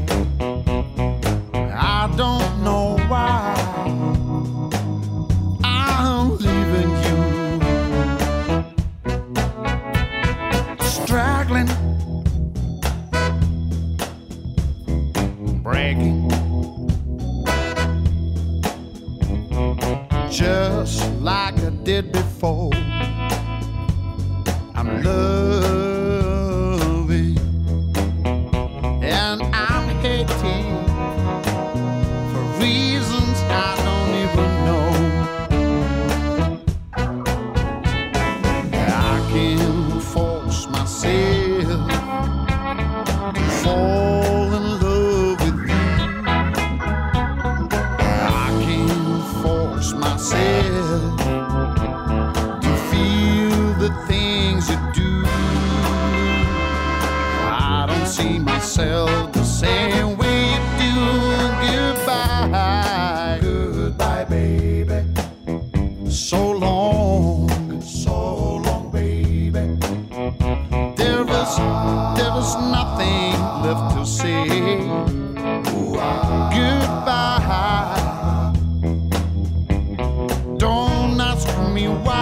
me 81.76 81.88
why. 81.88 82.15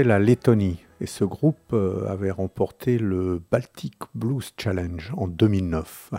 la 0.00 0.18
Lettonie. 0.18 0.80
Et 1.00 1.06
ce 1.06 1.24
groupe 1.24 1.72
euh, 1.72 2.06
avait 2.08 2.30
remporté 2.30 2.98
le 2.98 3.42
Baltic 3.50 3.94
Blues 4.14 4.52
Challenge 4.56 5.12
en 5.16 5.28
2009. 5.28 6.12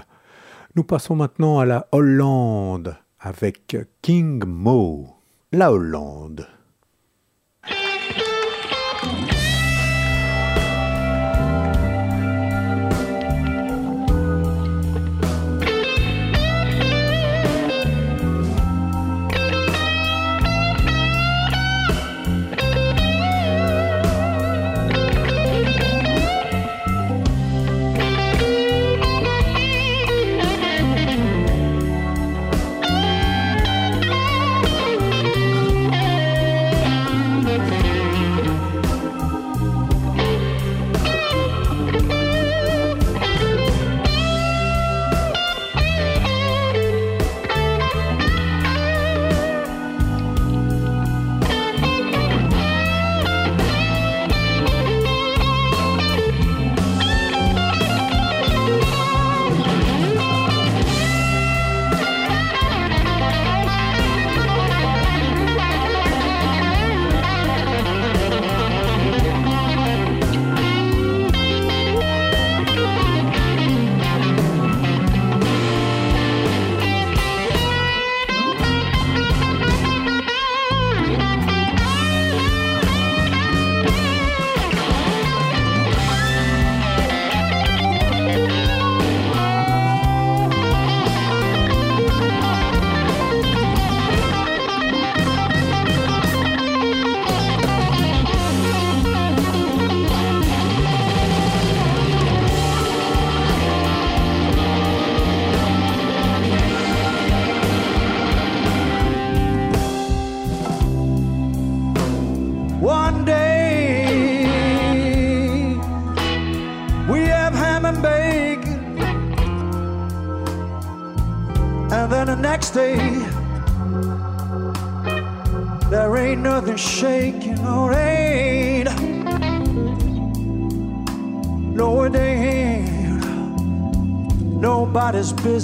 Nous 0.76 0.84
passons 0.84 1.16
maintenant 1.16 1.60
à 1.60 1.66
la 1.66 1.88
Hollande 1.92 2.96
avec 3.20 3.78
King 4.02 4.44
Mo. 4.46 5.16
La 5.52 5.72
Hollande. 5.72 6.48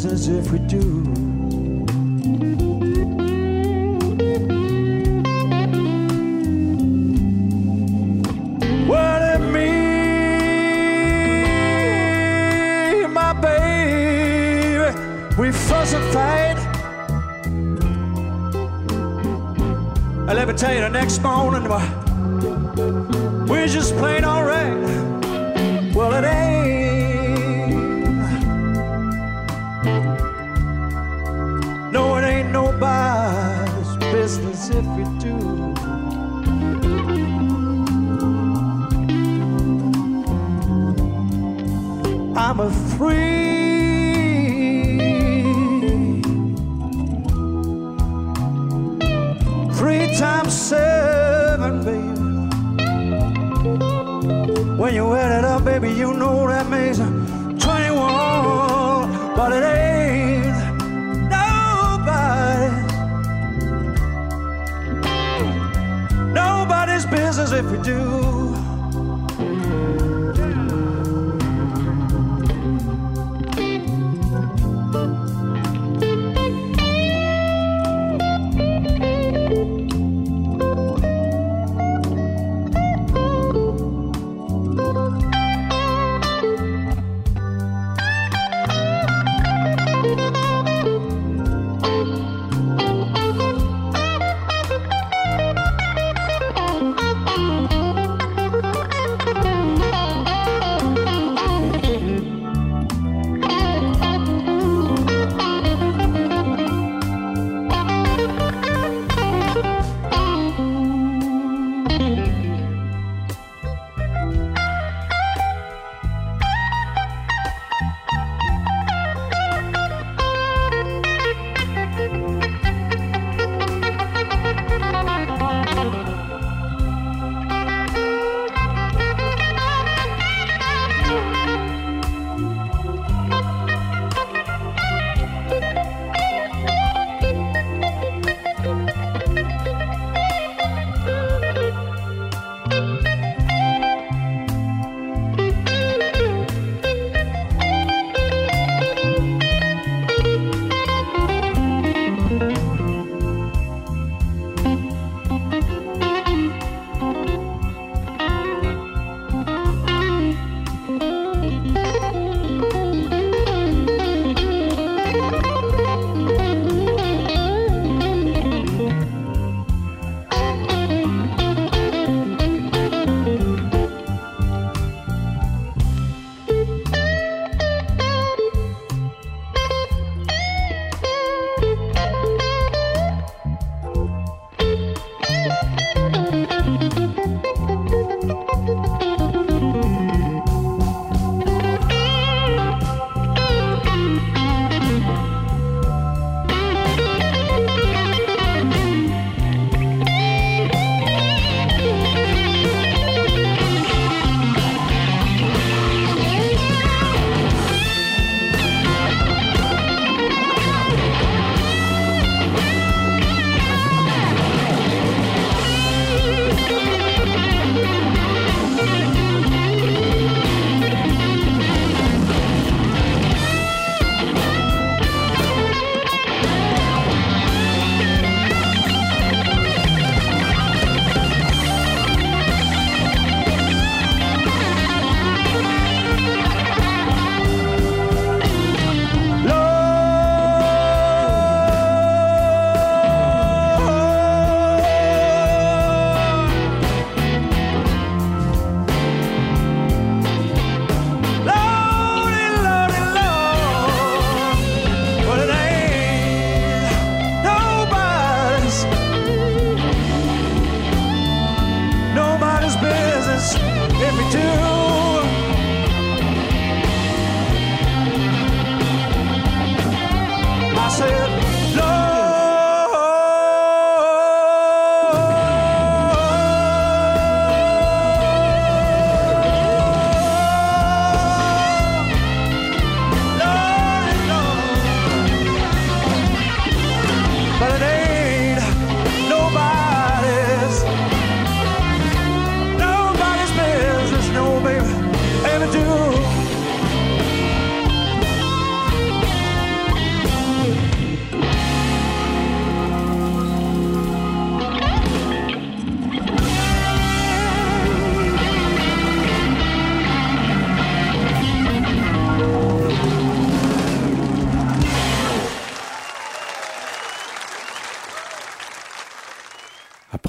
Business 0.02 0.28
if 0.28 0.52
we 0.54 0.60
do. 0.60 0.89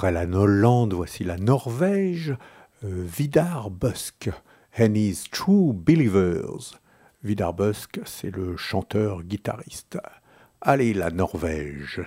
Après 0.01 0.13
la 0.13 0.25
Hollande, 0.25 0.95
voici 0.95 1.25
la 1.25 1.37
Norvège. 1.37 2.35
Euh, 2.85 3.05
Vidar 3.05 3.71
Busk 3.71 4.31
and 4.79 4.95
his 4.95 5.25
True 5.31 5.75
Believers. 5.75 6.81
Vidar 7.23 7.53
Busk, 7.53 8.01
c'est 8.07 8.35
le 8.35 8.57
chanteur-guitariste. 8.57 9.99
Allez, 10.63 10.95
la 10.95 11.11
Norvège. 11.11 12.01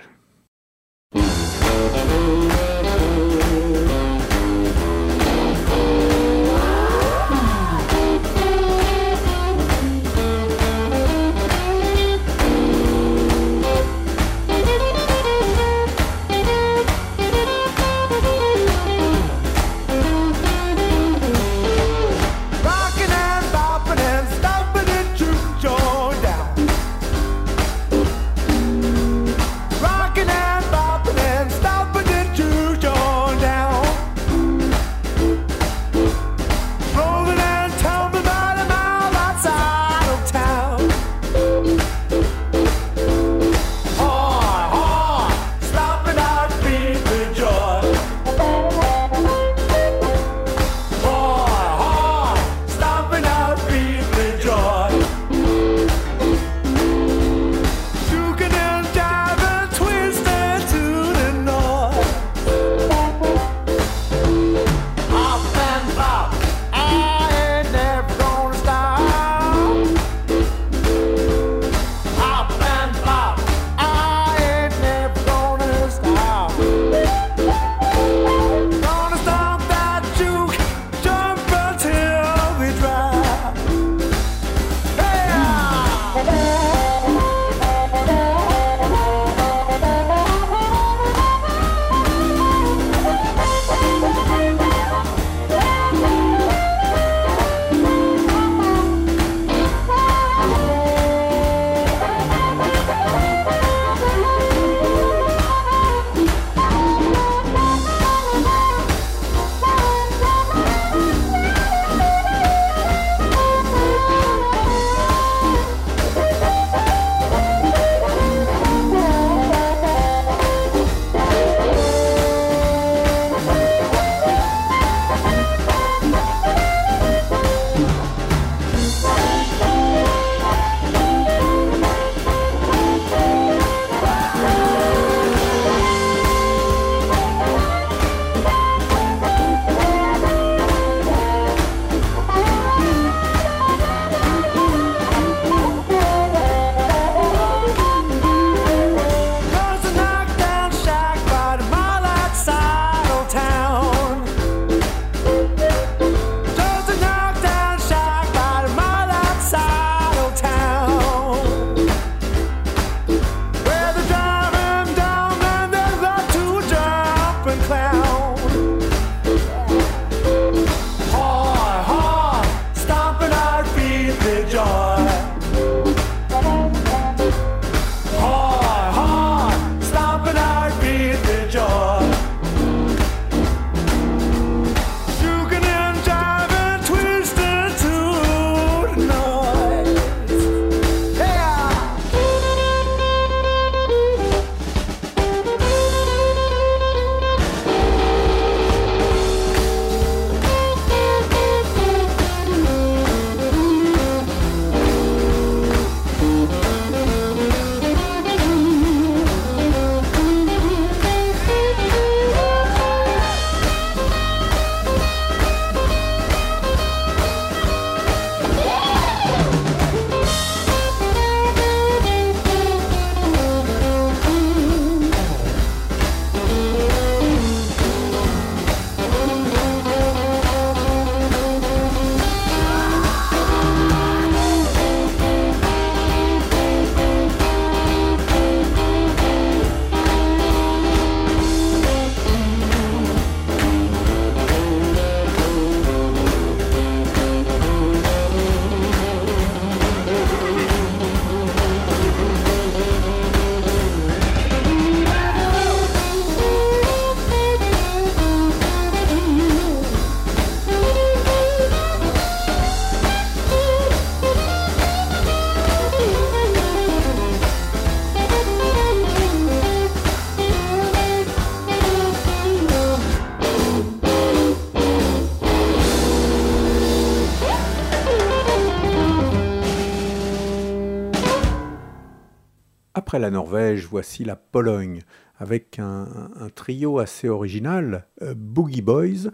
La 283.18 283.30
Norvège, 283.30 283.86
voici 283.86 284.24
la 284.24 284.34
Pologne, 284.34 285.02
avec 285.38 285.78
un, 285.78 286.08
trio 286.54 286.98
assez 286.98 287.28
original, 287.28 288.08
euh, 288.22 288.34
Boogie 288.36 288.82
Boys, 288.82 289.30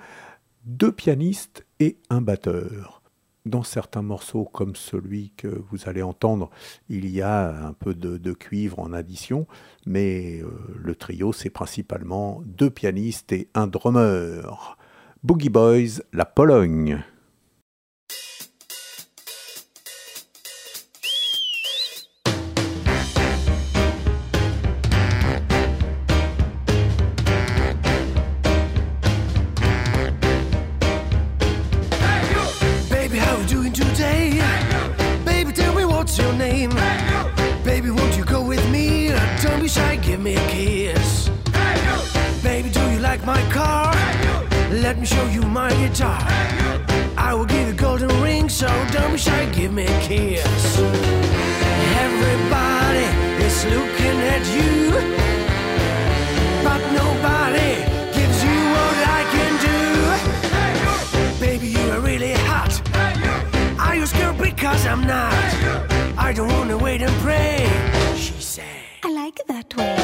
deux 0.64 0.92
pianistes 0.92 1.66
et 1.78 1.98
un 2.10 2.20
batteur. 2.20 3.02
Dans 3.46 3.62
certains 3.62 4.02
morceaux 4.02 4.44
comme 4.44 4.76
celui 4.76 5.32
que 5.36 5.48
vous 5.48 5.88
allez 5.88 6.02
entendre, 6.02 6.50
il 6.90 7.08
y 7.08 7.22
a 7.22 7.66
un 7.66 7.72
peu 7.72 7.94
de, 7.94 8.18
de 8.18 8.32
cuivre 8.32 8.78
en 8.80 8.92
addition, 8.92 9.46
mais 9.86 10.40
euh, 10.42 10.50
le 10.76 10.94
trio, 10.94 11.32
c'est 11.32 11.48
principalement 11.48 12.42
deux 12.44 12.70
pianistes 12.70 13.32
et 13.32 13.48
un 13.54 13.66
drummer. 13.66 14.76
Boogie 15.22 15.48
Boys, 15.48 16.02
la 16.12 16.26
Pologne. 16.26 17.02
Let 44.90 44.98
me 44.98 45.06
show 45.06 45.26
you 45.28 45.42
my 45.42 45.70
guitar. 45.74 46.18
I 47.16 47.32
will 47.32 47.44
give 47.44 47.68
you 47.68 47.74
a 47.74 47.76
golden 47.76 48.08
ring, 48.20 48.48
so 48.48 48.66
don't 48.90 49.12
be 49.12 49.18
shy, 49.18 49.44
give 49.52 49.72
me 49.72 49.84
a 49.84 50.00
kiss. 50.00 50.78
Everybody 52.06 53.06
is 53.46 53.64
looking 53.66 54.16
at 54.34 54.44
you, 54.56 54.90
but 56.66 56.80
nobody 56.90 57.70
gives 58.18 58.42
you 58.42 58.58
what 58.74 58.96
I 59.18 59.22
can 59.34 59.52
do. 59.70 61.38
Baby, 61.38 61.68
you 61.68 61.90
are 61.92 62.00
really 62.00 62.32
hot. 62.50 62.72
Are 63.78 63.94
you 63.94 64.06
scared 64.06 64.38
because 64.38 64.84
I'm 64.86 65.06
not? 65.06 65.32
I 66.18 66.32
don't 66.34 66.48
wanna 66.48 66.76
wait 66.76 67.00
and 67.00 67.14
pray. 67.22 67.70
She 68.16 68.32
said, 68.42 68.64
I 69.04 69.12
like 69.12 69.38
it 69.38 69.46
that 69.46 69.72
way. 69.76 69.99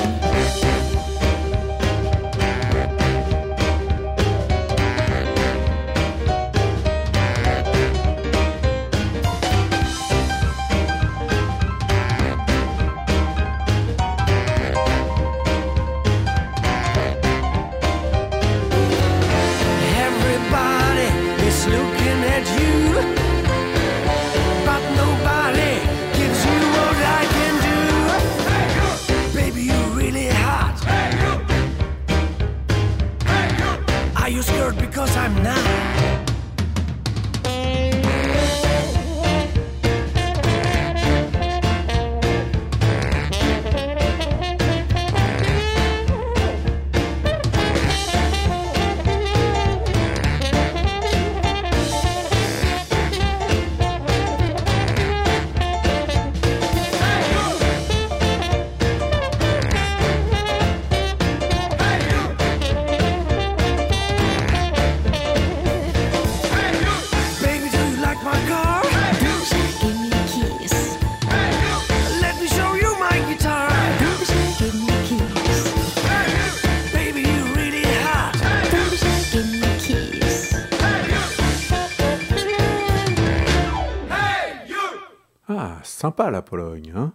La 86.18 86.42
Pologne, 86.42 86.92
hein 86.96 87.12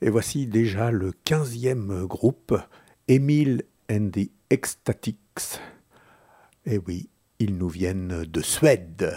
Et 0.00 0.10
voici 0.10 0.46
déjà 0.46 0.90
le 0.90 1.12
15e 1.24 2.06
groupe, 2.06 2.58
Emile 3.08 3.62
and 3.90 4.10
the 4.12 4.30
Ecstatics. 4.50 5.60
Eh 6.64 6.78
oui, 6.86 7.08
ils 7.38 7.56
nous 7.56 7.68
viennent 7.68 8.24
de 8.24 8.40
Suède. 8.40 9.14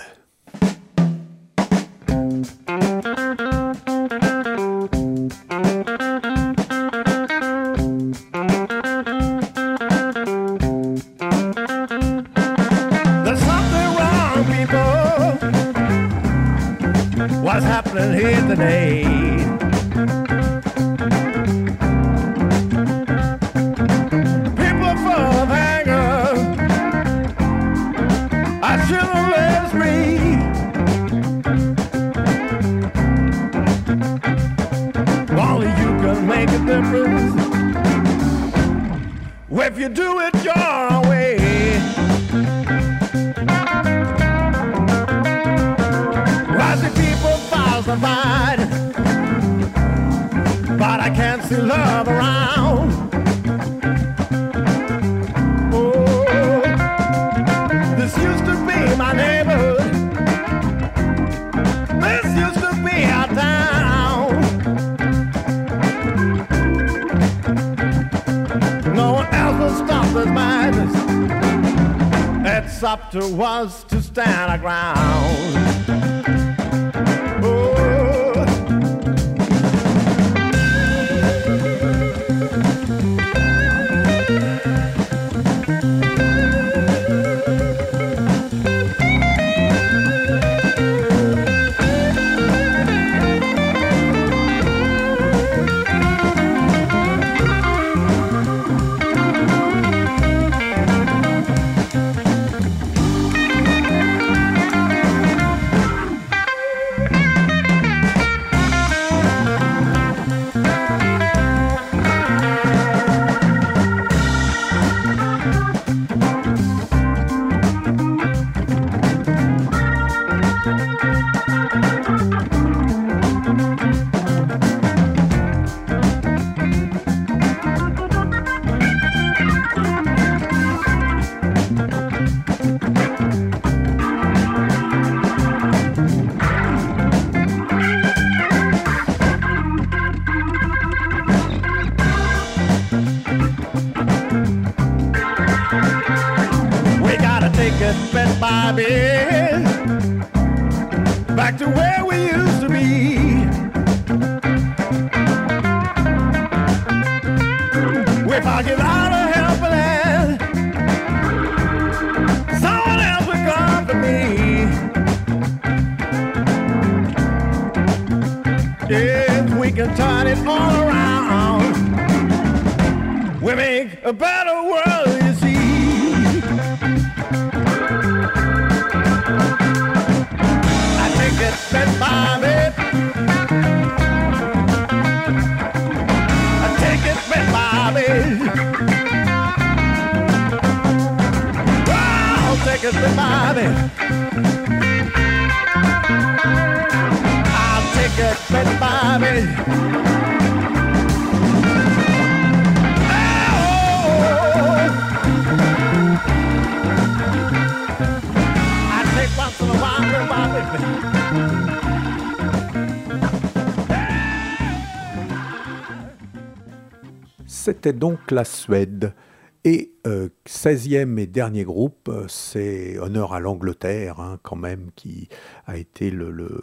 c'était 217.90 217.98
donc 217.98 218.30
la 218.30 218.44
Suède. 218.44 219.16
Et 219.64 219.94
euh, 220.06 220.30
16e 220.48 221.18
et 221.18 221.26
dernier 221.26 221.64
groupe, 221.64 222.08
euh, 222.08 222.28
c'est 222.28 223.00
honneur 223.00 223.34
à 223.34 223.40
l'Angleterre, 223.40 224.20
hein, 224.20 224.38
quand 224.44 224.56
même, 224.56 224.92
qui 224.96 225.28
a 225.66 225.76
été 225.76 226.12
le, 226.12 226.30
le, 226.30 226.62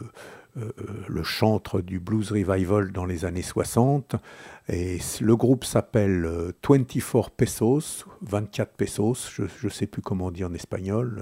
euh, 0.57 1.23
chantre 1.23 1.81
du 1.81 1.99
blues 1.99 2.31
revival 2.31 2.93
dans 2.93 3.05
les 3.05 3.25
années 3.25 3.41
60. 3.41 4.15
Et 4.69 4.99
le 5.19 5.35
groupe 5.35 5.65
s'appelle 5.65 6.53
24 6.67 7.31
Pesos, 7.31 8.05
24 8.21 8.71
Pesos, 8.71 9.29
je 9.35 9.65
ne 9.65 9.69
sais 9.69 9.87
plus 9.87 10.01
comment 10.01 10.27
on 10.27 10.31
dit 10.31 10.45
en 10.45 10.53
espagnol. 10.53 11.21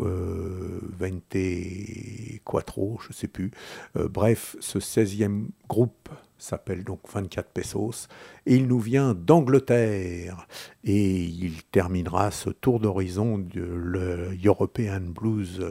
Euh, 0.00 0.80
24, 0.98 2.96
je 3.06 3.12
sais 3.12 3.28
plus. 3.28 3.52
bref, 3.94 4.56
ce 4.58 4.80
16e 4.80 5.46
groupe 5.68 6.08
s'appelle 6.38 6.84
donc 6.84 7.00
24 7.12 7.50
pesos, 7.50 8.08
et 8.46 8.56
il 8.56 8.66
nous 8.66 8.80
vient 8.80 9.14
d'Angleterre. 9.14 10.46
Et 10.84 11.22
il 11.22 11.62
terminera 11.64 12.30
ce 12.30 12.50
tour 12.50 12.80
d'horizon 12.80 13.38
de 13.38 13.62
l'European 13.62 15.00
Blues 15.00 15.64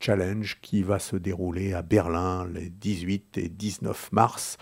Challenge 0.00 0.58
qui 0.60 0.82
va 0.82 0.98
se 0.98 1.16
dérouler 1.16 1.74
à 1.74 1.82
Berlin 1.82 2.46
les 2.52 2.68
18 2.68 3.38
et 3.38 3.48
19 3.48 4.10
mars. 4.12 4.58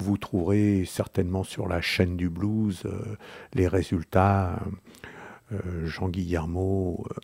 Vous 0.00 0.18
trouverez 0.18 0.84
certainement 0.84 1.44
sur 1.44 1.68
la 1.68 1.80
chaîne 1.80 2.16
du 2.16 2.28
blues 2.28 2.82
euh, 2.86 3.16
les 3.52 3.68
résultats. 3.68 4.58
Euh, 5.52 5.86
Jean 5.86 6.08
Guillermo 6.08 7.04
euh, 7.10 7.14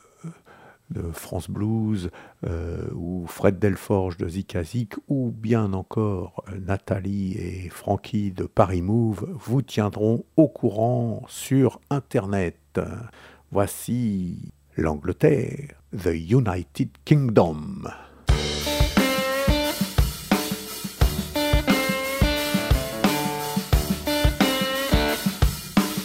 de 0.90 1.02
France 1.10 1.50
Blues, 1.50 2.10
euh, 2.44 2.88
ou 2.94 3.26
Fred 3.26 3.58
Delforge 3.58 4.16
de 4.16 4.28
Zikazik, 4.28 4.94
ou 5.08 5.32
bien 5.36 5.72
encore 5.72 6.44
Nathalie 6.66 7.34
et 7.34 7.68
Frankie 7.68 8.30
de 8.30 8.44
Paris 8.44 8.82
Move, 8.82 9.28
vous 9.32 9.62
tiendront 9.62 10.24
au 10.36 10.48
courant 10.48 11.24
sur 11.28 11.80
Internet. 11.90 12.80
Voici 13.50 14.52
l'Angleterre, 14.76 15.74
The 15.96 16.12
United 16.14 16.90
Kingdom. 17.04 17.88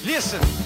Listen. 0.06 0.61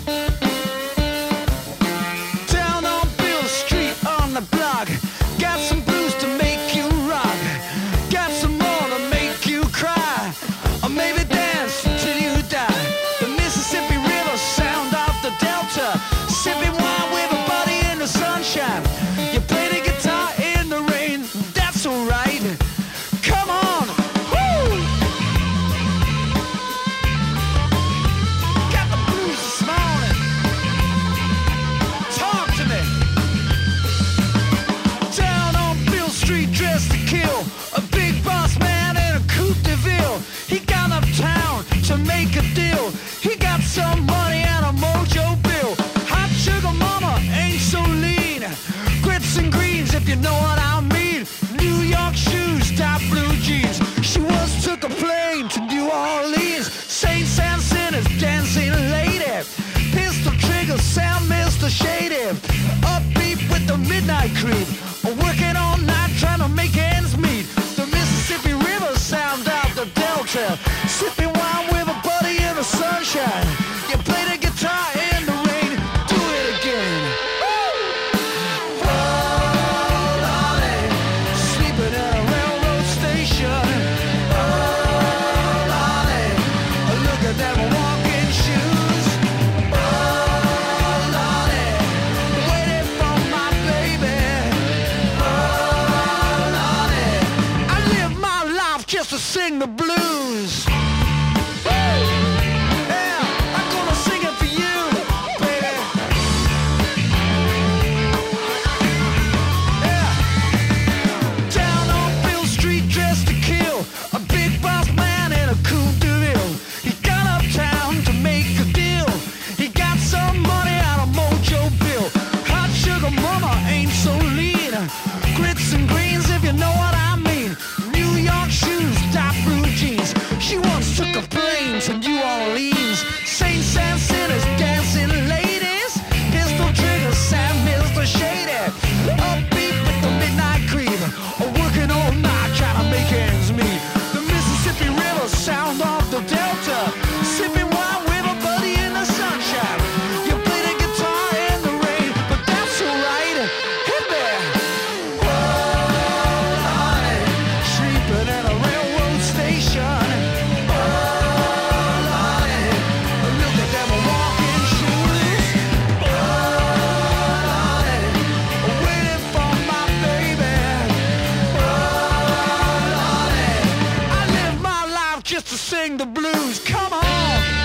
just 175.25 175.47
to 175.47 175.57
sing 175.57 175.97
the 175.97 176.05
blues. 176.05 176.59
Come 176.59 176.93
on! 176.93 177.64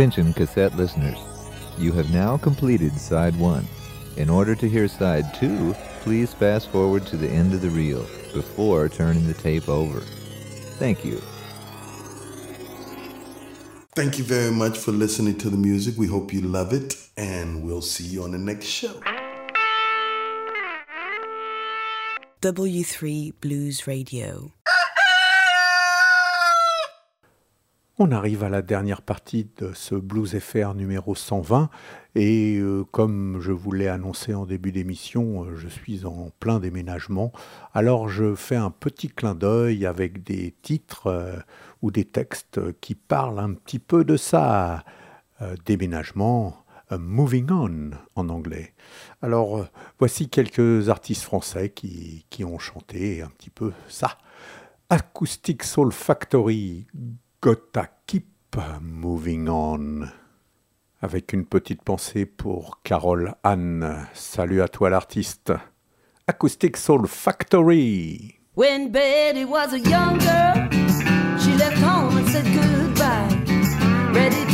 Attention 0.00 0.32
cassette 0.32 0.74
listeners. 0.78 1.18
You 1.76 1.92
have 1.92 2.10
now 2.10 2.38
completed 2.38 2.98
side 2.98 3.38
one. 3.38 3.66
In 4.16 4.30
order 4.30 4.54
to 4.54 4.66
hear 4.66 4.88
side 4.88 5.34
two, 5.34 5.74
please 6.00 6.32
fast 6.32 6.70
forward 6.70 7.04
to 7.08 7.18
the 7.18 7.28
end 7.28 7.52
of 7.52 7.60
the 7.60 7.68
reel 7.68 8.06
before 8.32 8.88
turning 8.88 9.26
the 9.26 9.34
tape 9.34 9.68
over. 9.68 10.00
Thank 10.80 11.04
you. 11.04 11.20
Thank 13.94 14.16
you 14.16 14.24
very 14.24 14.50
much 14.50 14.78
for 14.78 14.92
listening 14.92 15.36
to 15.36 15.50
the 15.50 15.58
music. 15.58 15.98
We 15.98 16.06
hope 16.06 16.32
you 16.32 16.40
love 16.40 16.72
it, 16.72 16.96
and 17.18 17.62
we'll 17.62 17.82
see 17.82 18.04
you 18.04 18.22
on 18.22 18.30
the 18.30 18.38
next 18.38 18.68
show. 18.68 19.02
W3 22.40 23.34
Blues 23.42 23.86
Radio. 23.86 24.54
On 28.02 28.12
arrive 28.12 28.44
à 28.44 28.48
la 28.48 28.62
dernière 28.62 29.02
partie 29.02 29.46
de 29.58 29.72
ce 29.74 29.94
Blues 29.94 30.38
FR 30.38 30.72
numéro 30.72 31.14
120 31.14 31.68
et 32.14 32.56
euh, 32.56 32.82
comme 32.92 33.40
je 33.42 33.52
vous 33.52 33.72
l'ai 33.72 33.88
annoncé 33.88 34.32
en 34.32 34.46
début 34.46 34.72
d'émission, 34.72 35.44
euh, 35.44 35.56
je 35.56 35.68
suis 35.68 36.06
en 36.06 36.30
plein 36.40 36.60
déménagement. 36.60 37.30
Alors 37.74 38.08
je 38.08 38.34
fais 38.34 38.56
un 38.56 38.70
petit 38.70 39.08
clin 39.08 39.34
d'œil 39.34 39.84
avec 39.84 40.22
des 40.22 40.54
titres 40.62 41.08
euh, 41.08 41.36
ou 41.82 41.90
des 41.90 42.06
textes 42.06 42.58
qui 42.80 42.94
parlent 42.94 43.38
un 43.38 43.52
petit 43.52 43.78
peu 43.78 44.02
de 44.02 44.16
ça. 44.16 44.82
Déménagement, 45.66 46.64
moving 46.90 47.50
on 47.50 47.90
en 48.14 48.28
anglais. 48.30 48.72
Alors 49.20 49.66
voici 49.98 50.30
quelques 50.30 50.88
artistes 50.88 51.22
français 51.22 51.68
qui, 51.68 52.24
qui 52.30 52.44
ont 52.44 52.58
chanté 52.58 53.20
un 53.20 53.28
petit 53.28 53.50
peu 53.50 53.72
ça. 53.88 54.16
Acoustic 54.88 55.62
Soul 55.62 55.92
Factory, 55.92 56.86
Gotta 57.42 57.88
Keep 58.06 58.56
Moving 58.82 59.48
On. 59.48 60.06
Avec 61.00 61.32
une 61.32 61.46
petite 61.46 61.82
pensée 61.82 62.26
pour 62.26 62.82
Carole 62.82 63.34
Anne. 63.42 64.06
Salut 64.12 64.60
à 64.60 64.68
toi 64.68 64.90
l'artiste. 64.90 65.50
Acoustic 66.26 66.76
Soul 66.76 67.06
Factory. 67.06 68.40
When 68.56 68.92
Betty 68.92 69.46
was 69.46 69.72
a 69.72 69.78
young 69.78 70.18
girl, 70.18 70.68
she 71.38 71.56
left 71.56 71.78
home 71.82 72.18
and 72.18 72.28
said 72.28 72.44
goodbye. 72.44 74.12
Ready 74.12 74.49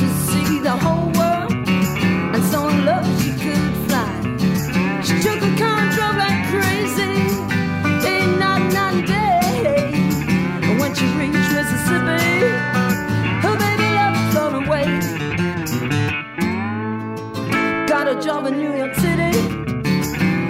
Got 18.47 18.53
in 18.53 18.61
New 18.61 18.77
York 18.77 18.95
City. 18.95 19.33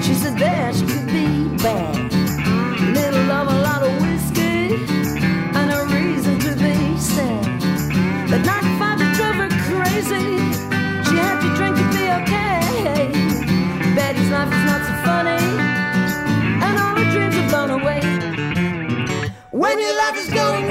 She 0.03 0.13
said 0.13 0.37
there 0.37 0.71
she 0.75 0.85
could 0.85 1.07
be 1.07 1.49
bad. 1.63 2.13
Little 2.93 3.25
love, 3.25 3.49
a 3.49 3.59
lot 3.63 3.83
of 3.83 3.93
whiskey, 4.03 4.75
and 5.59 5.73
a 5.73 5.83
reason 5.97 6.39
to 6.41 6.55
be 6.57 6.99
sad. 6.99 7.47
Not 8.45 8.65
five 8.79 8.99
to 8.99 9.09
drove 9.17 9.37
her 9.37 9.49
crazy. 9.65 10.29
She 11.07 11.17
had 11.25 11.41
to 11.41 11.49
drink 11.57 11.77
to 11.81 11.87
be 11.97 12.05
okay. 12.21 13.09
Betty's 13.95 14.31
life 14.31 14.53
is 14.53 14.65
not 14.71 14.83
so 14.89 14.95
funny, 15.07 15.43
and 16.65 16.79
all 16.79 16.97
her 17.01 17.11
dreams 17.13 17.37
are 17.37 17.49
blown 17.49 17.71
away. 17.81 18.01
When 19.53 19.81
your 19.81 19.97
life 19.97 20.19
is 20.19 20.29
going 20.35 20.66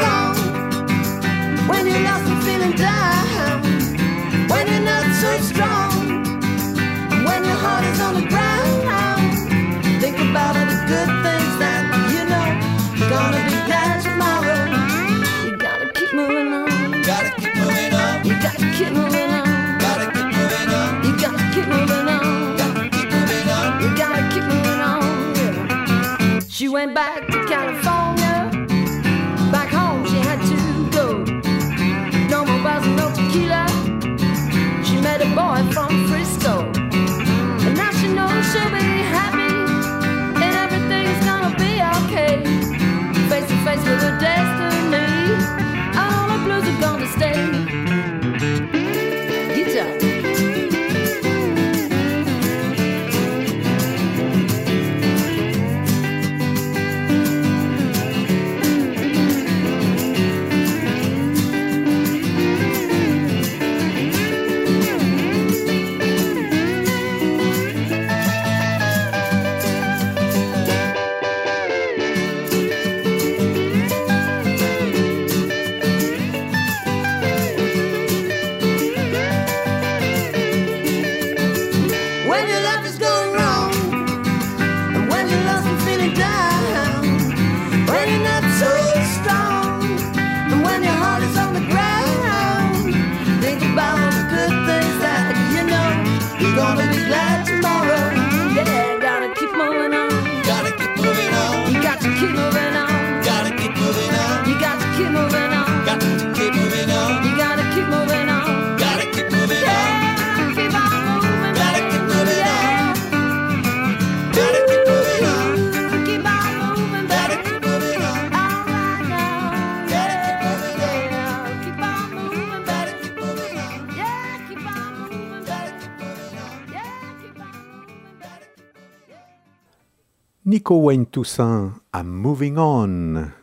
Nico 130.55 130.77
Wayne 130.77 131.05
Toussaint, 131.07 131.81
I'm 131.93 132.09
moving 132.15 132.57
on. 132.57 133.33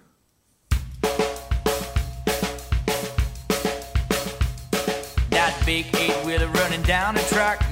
That 5.29 5.63
big 5.67 5.95
eight 5.97 6.17
wheeler 6.25 6.47
running 6.47 6.81
down 6.85 7.17
track 7.29 7.71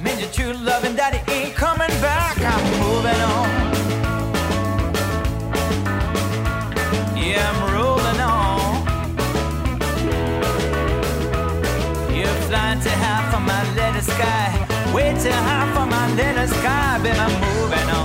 loving 0.53 0.95
ain't 1.27 1.55
coming 1.55 1.89
back. 2.05 2.37
I'm 2.37 2.63
moving 2.85 3.21
on. 3.33 3.49
Yeah, 7.17 7.49
I'm 7.49 7.73
rolling 7.73 8.21
on. 8.21 8.85
You're 12.15 12.39
flying 12.47 12.79
my 13.39 13.63
sky. 14.03 14.67
Way 14.93 15.15
too 15.19 15.31
high 15.31 15.67
for 15.73 15.87
my 15.87 16.05
sky, 16.45 16.99
I'm 17.19 17.33
moving 17.41 17.89
on. 17.89 18.00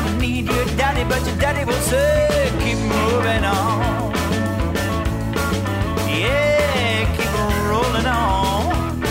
gonna 0.00 0.18
need 0.18 0.46
your 0.46 0.64
daddy, 0.76 1.04
but 1.08 1.24
your 1.26 1.36
daddy 1.36 1.64
will 1.64 1.84
say, 1.92 2.50
keep 2.62 2.78
moving 2.78 3.44
on. 3.44 4.12
Yeah, 6.06 7.16
keep 7.16 7.32
on 7.44 7.54
rolling 7.70 8.06
on. 8.06 9.02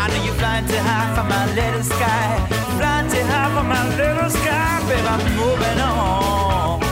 I 0.00 0.04
know 0.10 0.24
you're 0.24 0.38
flying 0.40 0.66
too 0.66 0.82
high 0.88 1.08
for 1.16 1.26
my 1.34 1.44
little 1.54 1.84
sky. 1.94 2.28
Flying 2.78 3.08
too 3.12 3.24
high 3.32 3.50
for 3.54 3.66
my 3.74 3.82
little 3.96 4.30
sky, 4.30 4.82
babe, 4.88 5.06
I'm 5.14 5.22
moving 5.42 5.80
on. 5.80 6.82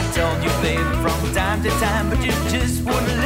I 0.00 0.02
told 0.16 0.38
you, 0.44 0.52
babe, 0.62 0.90
from 1.02 1.20
time 1.34 1.62
to 1.62 1.70
time, 1.84 2.10
but 2.10 2.20
you 2.24 2.32
just 2.50 2.82
wouldn't 2.84 3.21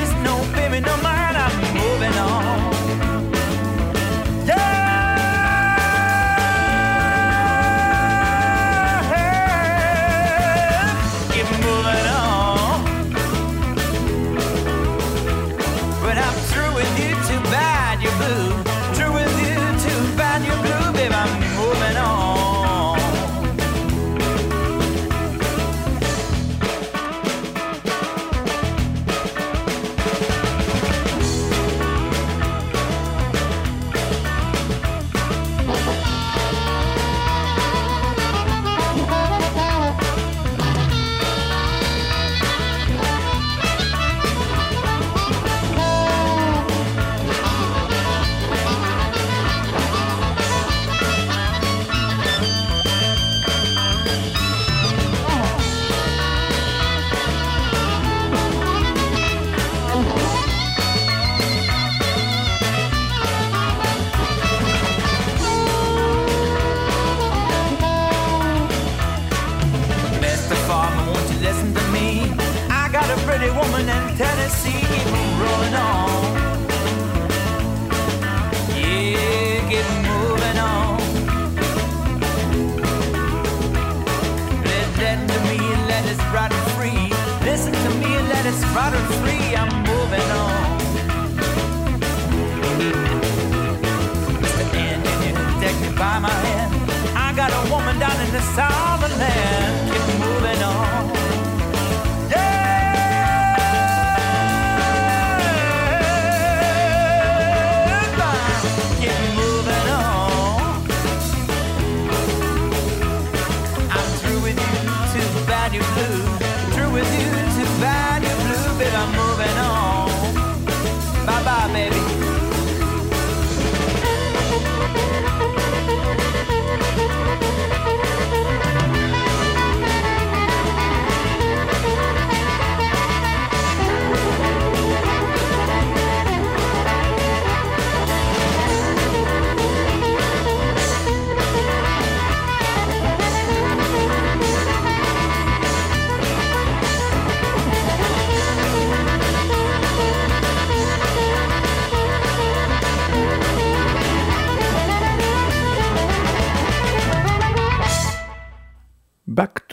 kindness 98.27 98.59
of 98.59 99.01
the 99.01 99.17
land. 99.19 99.76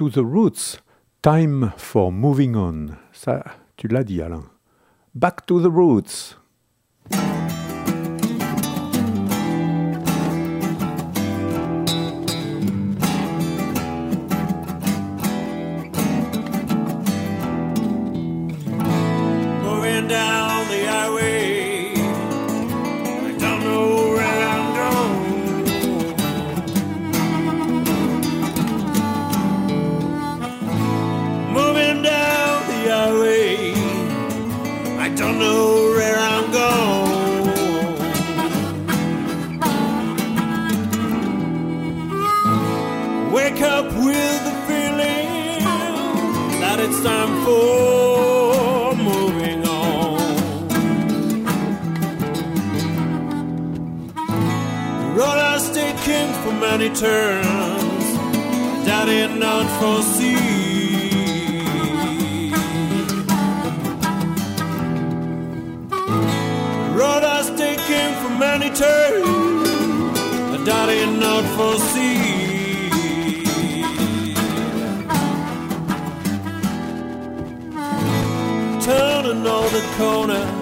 the 0.10 0.24
roots, 0.24 0.80
time 1.22 1.72
for 1.78 2.12
moving 2.12 2.56
on. 2.56 2.98
Ça, 3.12 3.44
tu 3.78 3.88
l'as 3.88 4.04
dit, 4.04 4.22
Alain. 4.22 4.44
Back 5.16 5.46
to 5.46 5.62
the 5.62 5.72
roots. 5.72 6.38
returns 56.94 58.06
that 58.86 59.10
it 59.10 59.32
not 59.40 59.66
foresee. 59.82 60.36
Road 66.96 67.24
has 67.24 67.50
taken 67.58 68.14
for 68.22 68.30
many 68.38 68.70
turns 68.70 70.20
that 70.68 70.90
it 70.90 71.10
not 71.20 71.44
foresee. 71.58 72.44
Turning 78.86 79.48
all 79.48 79.70
the 79.70 79.82
corners. 79.98 80.53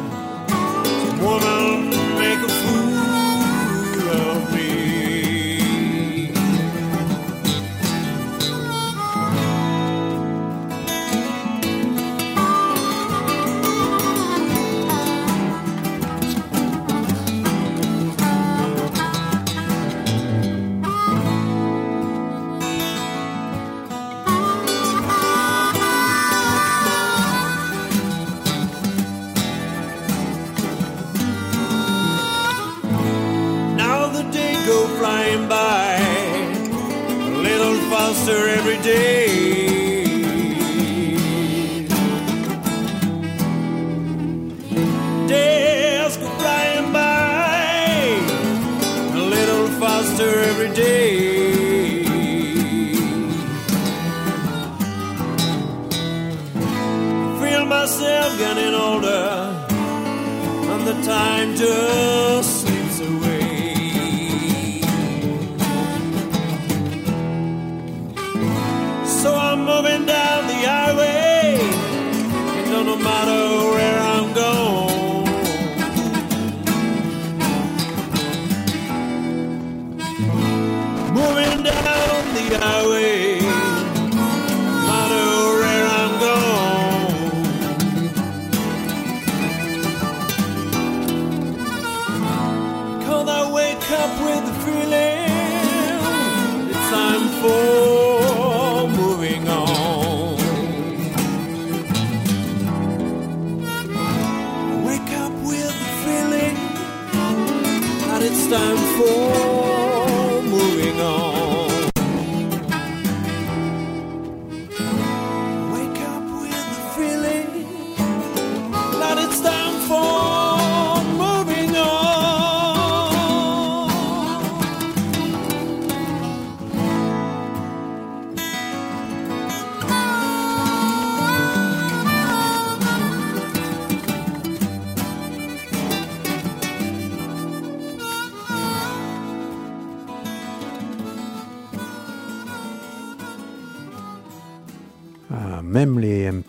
understood. 61.61 62.10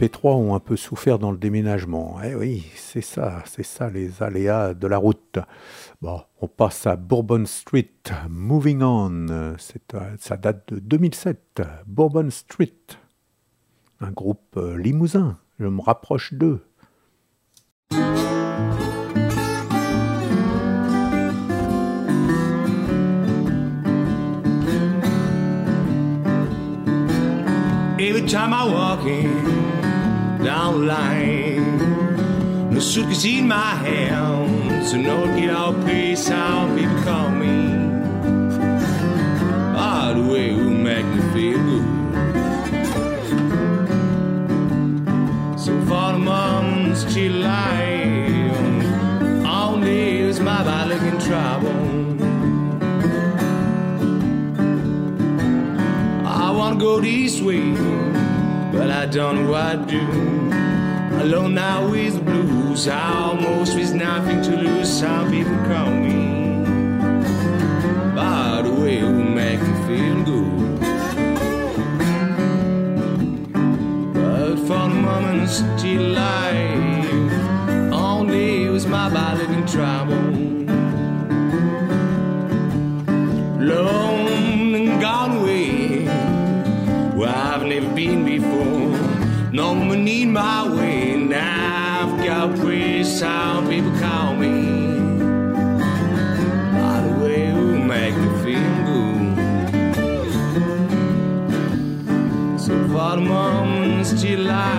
MP3 0.02 0.34
ont 0.34 0.54
un 0.56 0.60
peu 0.60 0.76
souffert 0.76 1.20
dans 1.20 1.30
le 1.30 1.38
déménagement. 1.38 2.18
Eh 2.24 2.34
oui, 2.34 2.66
c'est 2.74 3.02
ça, 3.02 3.42
c'est 3.46 3.62
ça 3.62 3.88
les 3.88 4.20
aléas 4.20 4.74
de 4.74 4.86
la 4.88 4.98
route. 4.98 5.38
Bon, 6.00 6.20
on 6.40 6.48
passe 6.48 6.88
à 6.88 6.96
Bourbon 6.96 7.44
Street, 7.46 7.92
Moving 8.28 8.82
On. 8.82 9.28
Euh, 9.30 9.54
ça 10.18 10.36
date 10.36 10.72
de 10.72 10.80
2007. 10.80 11.62
Bourbon 11.86 12.30
Street, 12.30 12.74
un 14.00 14.10
groupe 14.10 14.56
euh, 14.56 14.76
limousin. 14.76 15.38
Je 15.60 15.66
me 15.66 15.80
rapproche 15.80 16.34
d'eux. 16.34 16.64
Every 28.00 28.26
time 28.26 28.52
I 28.52 28.64
walk 28.66 29.06
in 29.06 29.81
down 30.43 30.86
line, 30.86 31.78
no 32.73 32.81
suitcase 32.81 33.24
in 33.24 33.47
my 33.47 33.74
hand, 33.85 34.86
so 34.86 34.97
no 34.97 35.27
get 35.39 35.51
out 35.51 35.81
place 35.82 36.28
how 36.28 36.66
people 36.74 37.02
call 37.05 37.31
me. 37.31 37.78
Ah, 39.77 40.12
the 40.14 40.23
way 40.32 40.51
it 40.51 40.56
make 40.56 41.06
me 41.06 41.23
feel 41.32 41.59
good. 41.69 41.86
So 45.59 45.73
far 45.86 46.12
the 46.12 46.19
mom's 46.19 47.06
still 47.06 47.36
alive, 47.36 48.66
only 49.47 50.19
is 50.20 50.40
my 50.40 50.62
body 50.64 50.94
in 51.06 51.19
trouble. 51.20 51.82
I 56.27 56.51
wanna 56.51 56.81
go 56.81 57.01
this 57.01 57.40
way, 57.40 57.74
but 58.73 58.90
I 58.90 59.07
don't 59.07 59.35
know 59.36 59.51
what 59.51 59.89
to 59.89 60.01
do. 60.01 60.07
Alone 61.23 61.55
now 61.55 61.89
with 61.90 62.24
blues, 62.24 62.89
almost 62.89 63.77
with 63.77 63.93
nothing 63.94 64.43
to 64.43 64.57
lose. 64.57 64.89
Some 64.89 65.31
people 65.31 65.57
call 65.69 65.90
me. 65.90 66.65
By 68.16 68.62
the 68.62 68.73
way, 68.73 69.03
will 69.03 69.12
make 69.12 69.61
me 69.61 69.74
feel 69.86 70.24
good. 70.24 70.81
But 74.15 74.57
for 74.66 74.85
the 74.89 74.99
moment, 75.09 75.51
still 75.51 76.07
alive. 76.12 77.93
Only 77.93 78.69
was 78.69 78.86
my 78.86 79.09
body 79.11 79.44
in 79.44 79.66
trouble. 79.66 80.16
Lone 83.69 84.01
my 90.32 90.66
way, 90.66 91.14
now 91.16 92.09
I've 92.09 92.24
got 92.24 92.59
praise 92.59 93.20
how 93.20 93.60
people 93.68 93.92
call 94.00 94.34
me. 94.34 95.18
By 96.72 97.00
the 97.06 97.12
way, 97.22 97.52
will 97.52 97.84
make 97.84 98.16
me 98.16 98.28
feel 98.42 98.74
good. 98.88 99.36
So 102.59 102.72
for 102.88 103.16
the 103.16 103.22
moment, 103.22 104.06
still 104.06 104.40
alive. 104.40 104.72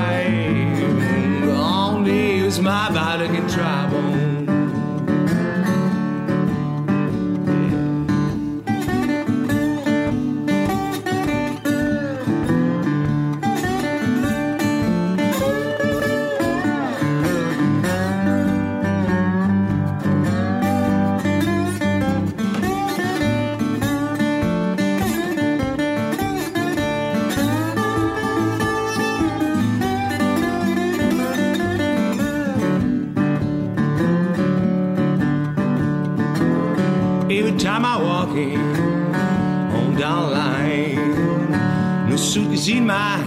On 38.36 39.96
down 39.96 40.32
line, 40.32 42.10
no 42.10 42.16
suitcase 42.16 42.68
in 42.70 42.88
my 42.88 43.18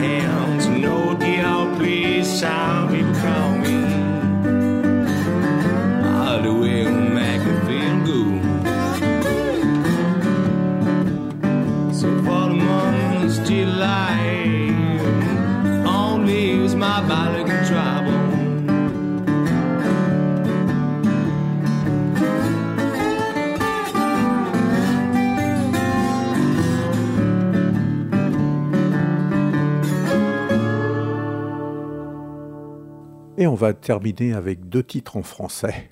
va 33.57 33.75
terminer 33.75 34.33
avec 34.33 34.69
deux 34.69 34.85
titres 34.85 35.17
en 35.17 35.23
français. 35.23 35.91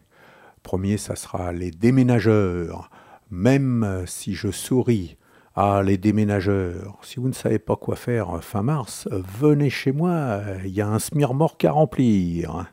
Premier, 0.62 0.96
ça 0.96 1.16
sera 1.16 1.52
Les 1.52 1.70
Déménageurs. 1.70 2.90
Même 3.30 4.04
si 4.06 4.34
je 4.34 4.50
souris. 4.50 5.16
Ah, 5.56 5.82
les 5.84 5.98
déménageurs, 5.98 6.98
si 7.02 7.20
vous 7.20 7.28
ne 7.28 7.32
savez 7.32 7.60
pas 7.60 7.76
quoi 7.76 7.94
faire 7.94 8.42
fin 8.42 8.62
mars, 8.62 9.08
venez 9.38 9.70
chez 9.70 9.92
moi, 9.92 10.40
il 10.64 10.72
y 10.72 10.80
a 10.80 10.88
un 10.88 10.98
smirmorque 10.98 11.64
à 11.64 11.70
remplir. 11.70 12.66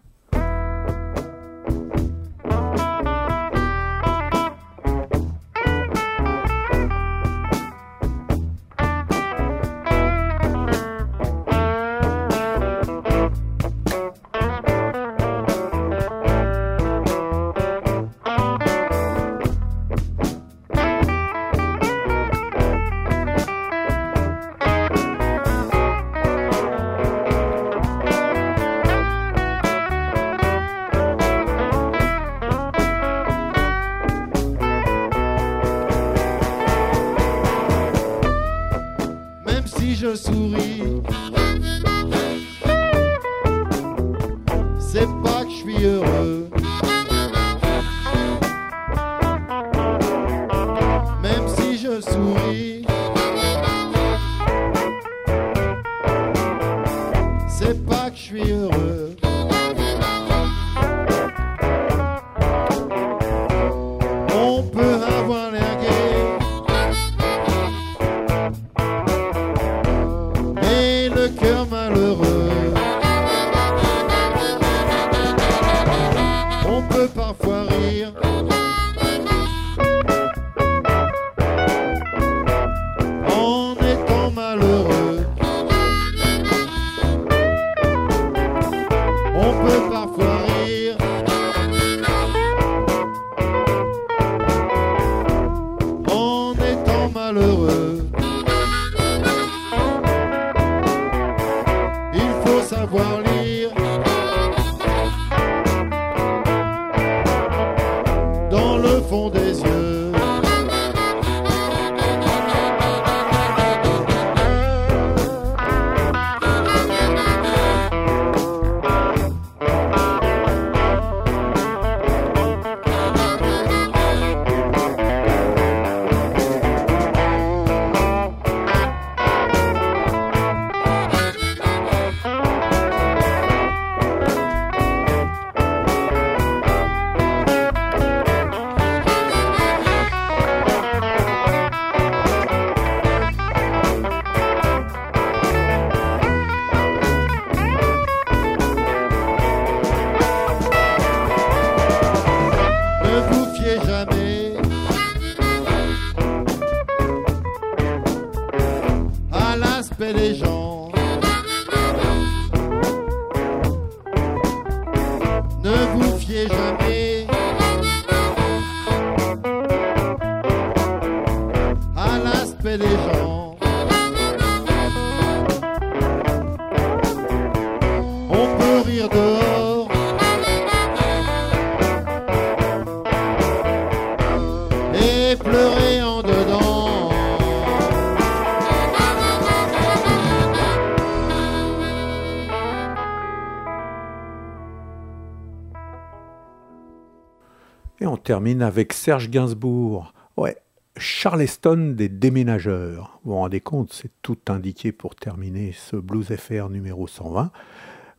Termine 198.31 198.61
avec 198.61 198.93
Serge 198.93 199.29
Gainsbourg. 199.29 200.13
Ouais, 200.37 200.55
Charleston 200.95 201.95
des 201.97 202.07
déménageurs. 202.07 203.19
Vous 203.25 203.31
vous 203.33 203.37
rendez 203.39 203.59
compte, 203.59 203.91
c'est 203.91 204.21
tout 204.21 204.37
indiqué 204.47 204.93
pour 204.93 205.17
terminer 205.17 205.73
ce 205.73 205.97
Blues 205.97 206.33
FR 206.33 206.69
numéro 206.69 207.07
120. 207.07 207.51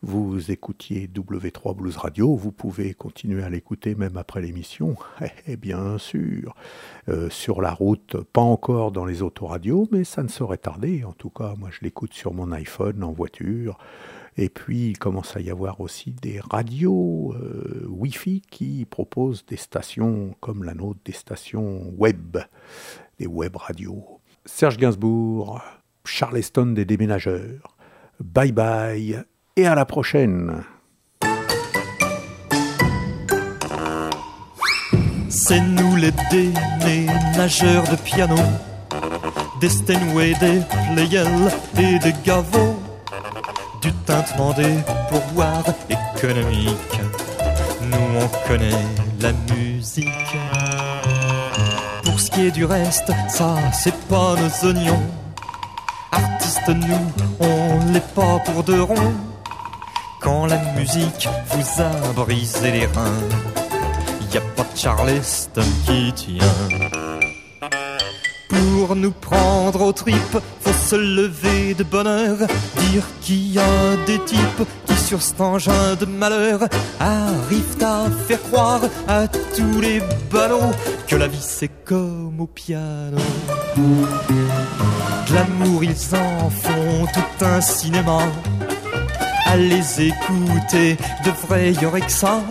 Vous 0.03 0.51
écoutiez 0.51 1.09
W3 1.09 1.75
Blues 1.75 1.97
Radio, 1.97 2.37
vous 2.37 2.53
pouvez 2.53 2.93
continuer 2.93 3.43
à 3.43 3.49
l'écouter 3.49 3.95
même 3.95 4.19
après 4.19 4.43
l'émission. 4.43 4.97
Et 5.47 5.57
bien 5.57 5.97
sûr, 5.97 6.55
euh, 7.09 7.31
sur 7.31 7.63
la 7.63 7.71
route, 7.71 8.19
pas 8.35 8.43
encore 8.43 8.93
dans 8.93 9.07
les 9.07 9.23
autoradios, 9.23 9.89
mais 9.93 10.05
ça 10.05 10.23
ne 10.23 10.29
saurait 10.29 10.59
tarder. 10.59 11.05
En 11.05 11.15
tout 11.15 11.31
cas, 11.31 11.55
moi 11.57 11.71
je 11.73 11.79
l'écoute 11.81 12.13
sur 12.13 12.35
mon 12.35 12.53
iPhone, 12.53 13.03
en 13.03 13.13
voiture. 13.13 13.79
Et 14.37 14.49
puis, 14.49 14.91
il 14.91 14.99
commence 14.99 15.37
à 15.37 15.41
y 15.41 15.51
avoir 15.51 15.81
aussi 15.81 16.13
des 16.13 16.41
radios 16.41 17.35
euh, 17.35 17.87
Wi-Fi 17.89 18.43
qui 18.51 18.87
proposent 18.87 19.45
des 19.47 19.57
stations 19.57 20.35
comme 20.41 20.65
la 20.65 20.75
nôtre, 20.75 21.01
des 21.05 21.13
stations 21.13 21.93
web, 21.97 22.39
des 23.19 23.27
web 23.27 23.57
radios. 23.57 24.21
Serge 24.47 24.79
Gainsbourg, 24.79 25.61
Charleston 26.05 26.67
des 26.67 26.85
déménageurs. 26.85 27.77
Bye 28.21 28.53
bye 28.53 29.23
et 29.57 29.67
à 29.67 29.75
la 29.75 29.85
prochaine. 29.85 30.65
C'est 35.29 35.61
nous 35.61 35.97
les 35.97 36.13
déménageurs 36.31 37.85
de 37.85 37.97
piano, 37.97 38.37
des 39.61 39.69
Steinway, 39.69 40.35
des 40.41 40.61
Pleyel 40.95 41.29
et 41.79 41.99
des 41.99 42.15
Gaveau, 42.25 42.82
du 43.83 43.93
tintement 44.07 44.53
des 44.53 44.77
pourboires 45.11 45.65
économiques. 45.91 47.01
Nous 47.83 48.09
on 48.21 48.49
connaît 48.49 48.87
la 49.21 49.33
musique. 49.53 50.09
Pour 52.05 52.21
ce 52.21 52.31
qui 52.31 52.47
est 52.47 52.51
du 52.51 52.65
reste, 52.65 53.11
ça 53.29 53.57
c'est 53.73 53.99
pas 54.07 54.35
nos 54.37 54.69
oignons. 54.69 55.03
Artistes 56.13 56.69
nous, 56.69 57.13
on 57.41 57.93
l'est 57.93 58.15
pas 58.15 58.39
pour 58.45 58.63
de 58.63 58.79
ronds. 58.79 59.15
Quand 60.21 60.47
la 60.47 60.59
musique 60.77 61.29
vous 61.51 61.83
a 61.83 62.13
brisé 62.13 62.71
les 62.71 62.87
reins, 62.87 63.29
y 64.33 64.37
a 64.37 64.41
pas 64.41 64.63
de 64.63 64.79
Charleston 64.79 65.65
qui 65.85 66.13
tient. 66.13 67.32
Pour 68.53 68.95
nous 68.97 69.13
prendre 69.13 69.81
aux 69.81 69.93
tripes, 69.93 70.39
faut 70.61 70.73
se 70.73 70.97
lever 70.97 71.73
de 71.73 71.85
bonne 71.85 72.07
heure, 72.07 72.37
dire 72.91 73.05
qu'il 73.23 73.53
y 73.53 73.59
a 73.59 73.97
des 74.07 74.19
types 74.25 74.67
qui 74.87 74.95
sur 74.95 75.23
cet 75.23 75.41
engin 75.41 75.95
de 75.99 76.05
malheur 76.05 76.61
arrivent 77.01 77.83
à 77.83 78.11
faire 78.27 78.43
croire 78.43 78.83
à 79.09 79.27
tous 79.29 79.81
les 79.81 80.03
ballots 80.31 80.73
que 81.07 81.17
la 81.17 81.29
vie 81.29 81.39
c'est 81.41 81.71
comme 81.85 82.41
au 82.41 82.47
piano. 82.47 83.17
De 83.77 85.35
l'amour 85.35 85.83
ils 85.83 86.15
en 86.15 86.51
font 86.51 87.07
tout 87.15 87.45
un 87.45 87.61
cinéma. 87.63 88.19
À 89.47 89.57
les 89.57 90.03
écouter, 90.03 90.97
de 91.25 91.31
vrai 91.47 91.73
y 91.73 91.77
que 91.77 92.13
ça. 92.13 92.43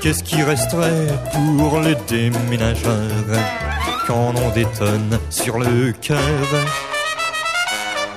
Qu'est-ce 0.00 0.24
qui 0.24 0.42
resterait 0.42 1.08
pour 1.32 1.80
les 1.80 1.96
déménageurs 2.08 3.75
quand 4.06 4.32
on 4.36 4.50
détonne 4.50 5.18
sur 5.30 5.58
le 5.58 5.92
cœur 5.92 6.18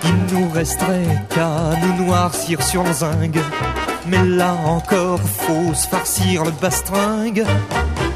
Il 0.04 0.36
nous 0.36 0.50
resterait 0.50 1.26
qu'à 1.30 1.72
nous 1.82 2.06
noircir 2.06 2.62
sur 2.62 2.84
le 2.84 2.94
zinc. 2.94 3.38
Mais 4.08 4.24
là 4.26 4.54
encore, 4.66 5.20
faut 5.20 5.74
se 5.74 5.88
farcir 5.88 6.46
le 6.46 6.52
bastringue. 6.52 7.46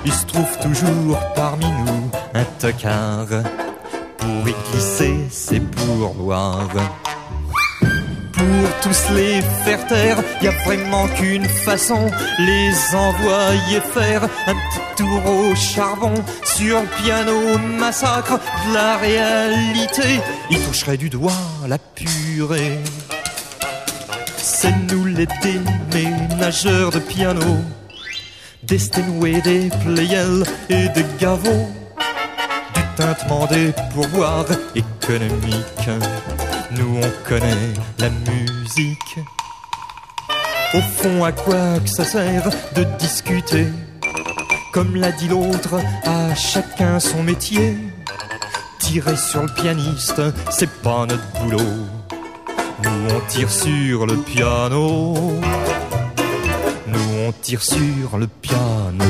Il 0.05 0.13
se 0.13 0.25
trouve 0.25 0.57
toujours 0.59 1.19
parmi 1.35 1.65
nous 1.65 2.09
un 2.33 2.43
tocard 2.59 3.27
pour 4.17 4.47
y 4.47 4.55
glisser 4.71 5.15
ses 5.29 5.59
pourboires. 5.59 6.69
Pour 8.43 8.79
tous 8.81 9.13
les 9.15 9.41
faire 9.63 9.87
taire, 9.87 10.17
y 10.41 10.47
a 10.47 10.51
vraiment 10.65 11.07
qu'une 11.07 11.45
façon, 11.45 12.11
les 12.39 12.73
envoyer 12.93 13.79
faire 13.93 14.23
un 14.23 14.53
petit 14.53 14.81
tour 14.97 15.25
au 15.25 15.55
charbon 15.55 16.13
sur 16.43 16.83
piano 17.01 17.57
massacre 17.79 18.33
de 18.67 18.73
la 18.73 18.97
réalité. 18.97 20.19
Ils 20.49 20.59
toucheraient 20.59 20.97
du 20.97 21.09
doigt 21.09 21.31
la 21.67 21.77
purée. 21.77 22.79
C'est 24.35 24.75
nous 24.91 25.05
les 25.05 25.27
déménageurs 25.41 26.91
de 26.91 26.99
piano, 26.99 27.59
des 28.63 28.79
Steinway, 28.79 29.39
des 29.41 29.69
Pleyel 29.85 30.43
et 30.69 30.89
des 30.89 31.05
Gaveau, 31.17 31.69
du 32.75 32.81
tintement 32.97 33.45
des 33.47 33.73
pourboires 33.93 34.47
économiques. 34.75 35.89
Nous 36.77 36.97
on 36.97 37.27
connaît 37.27 37.73
la 37.99 38.09
musique. 38.09 39.19
Au 40.73 40.81
fond, 40.81 41.23
à 41.23 41.31
quoi 41.31 41.79
que 41.79 41.89
ça 41.89 42.03
sert 42.03 42.49
de 42.75 42.83
discuter? 42.97 43.67
Comme 44.73 44.95
l'a 44.95 45.11
dit 45.11 45.27
l'autre, 45.27 45.75
à 46.03 46.33
chacun 46.33 46.99
son 46.99 47.21
métier. 47.23 47.77
Tirer 48.79 49.15
sur 49.15 49.43
le 49.43 49.53
pianiste, 49.53 50.21
c'est 50.49 50.69
pas 50.81 51.05
notre 51.05 51.31
boulot. 51.39 51.87
Nous 52.83 53.15
on 53.15 53.19
tire 53.27 53.51
sur 53.51 54.05
le 54.05 54.17
piano. 54.17 55.13
Nous 56.87 57.27
on 57.27 57.31
tire 57.41 57.61
sur 57.61 58.17
le 58.17 58.27
piano. 58.27 59.05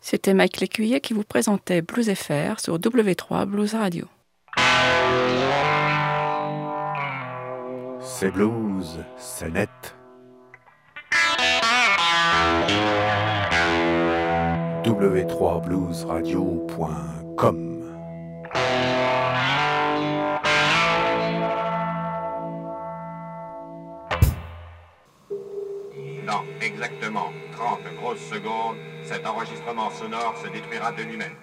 C'était 0.00 0.34
Mike 0.34 0.60
Lécuyer 0.60 1.00
qui 1.00 1.14
vous 1.14 1.24
présentait 1.24 1.82
Blues 1.82 2.14
FR 2.14 2.60
sur 2.60 2.78
W3 2.78 3.46
Blues 3.46 3.74
Radio. 3.74 4.06
C'est 8.00 8.30
blues, 8.30 9.00
c'est 9.16 9.50
net. 9.50 9.68
w3bluesradio.com 14.84 17.76
exactement 26.66 27.30
30 27.52 27.78
grosses 28.00 28.26
secondes, 28.28 28.76
cet 29.04 29.24
enregistrement 29.24 29.88
sonore 29.90 30.34
se 30.42 30.48
détruira 30.48 30.90
de 30.92 31.02
lui-même. 31.04 31.36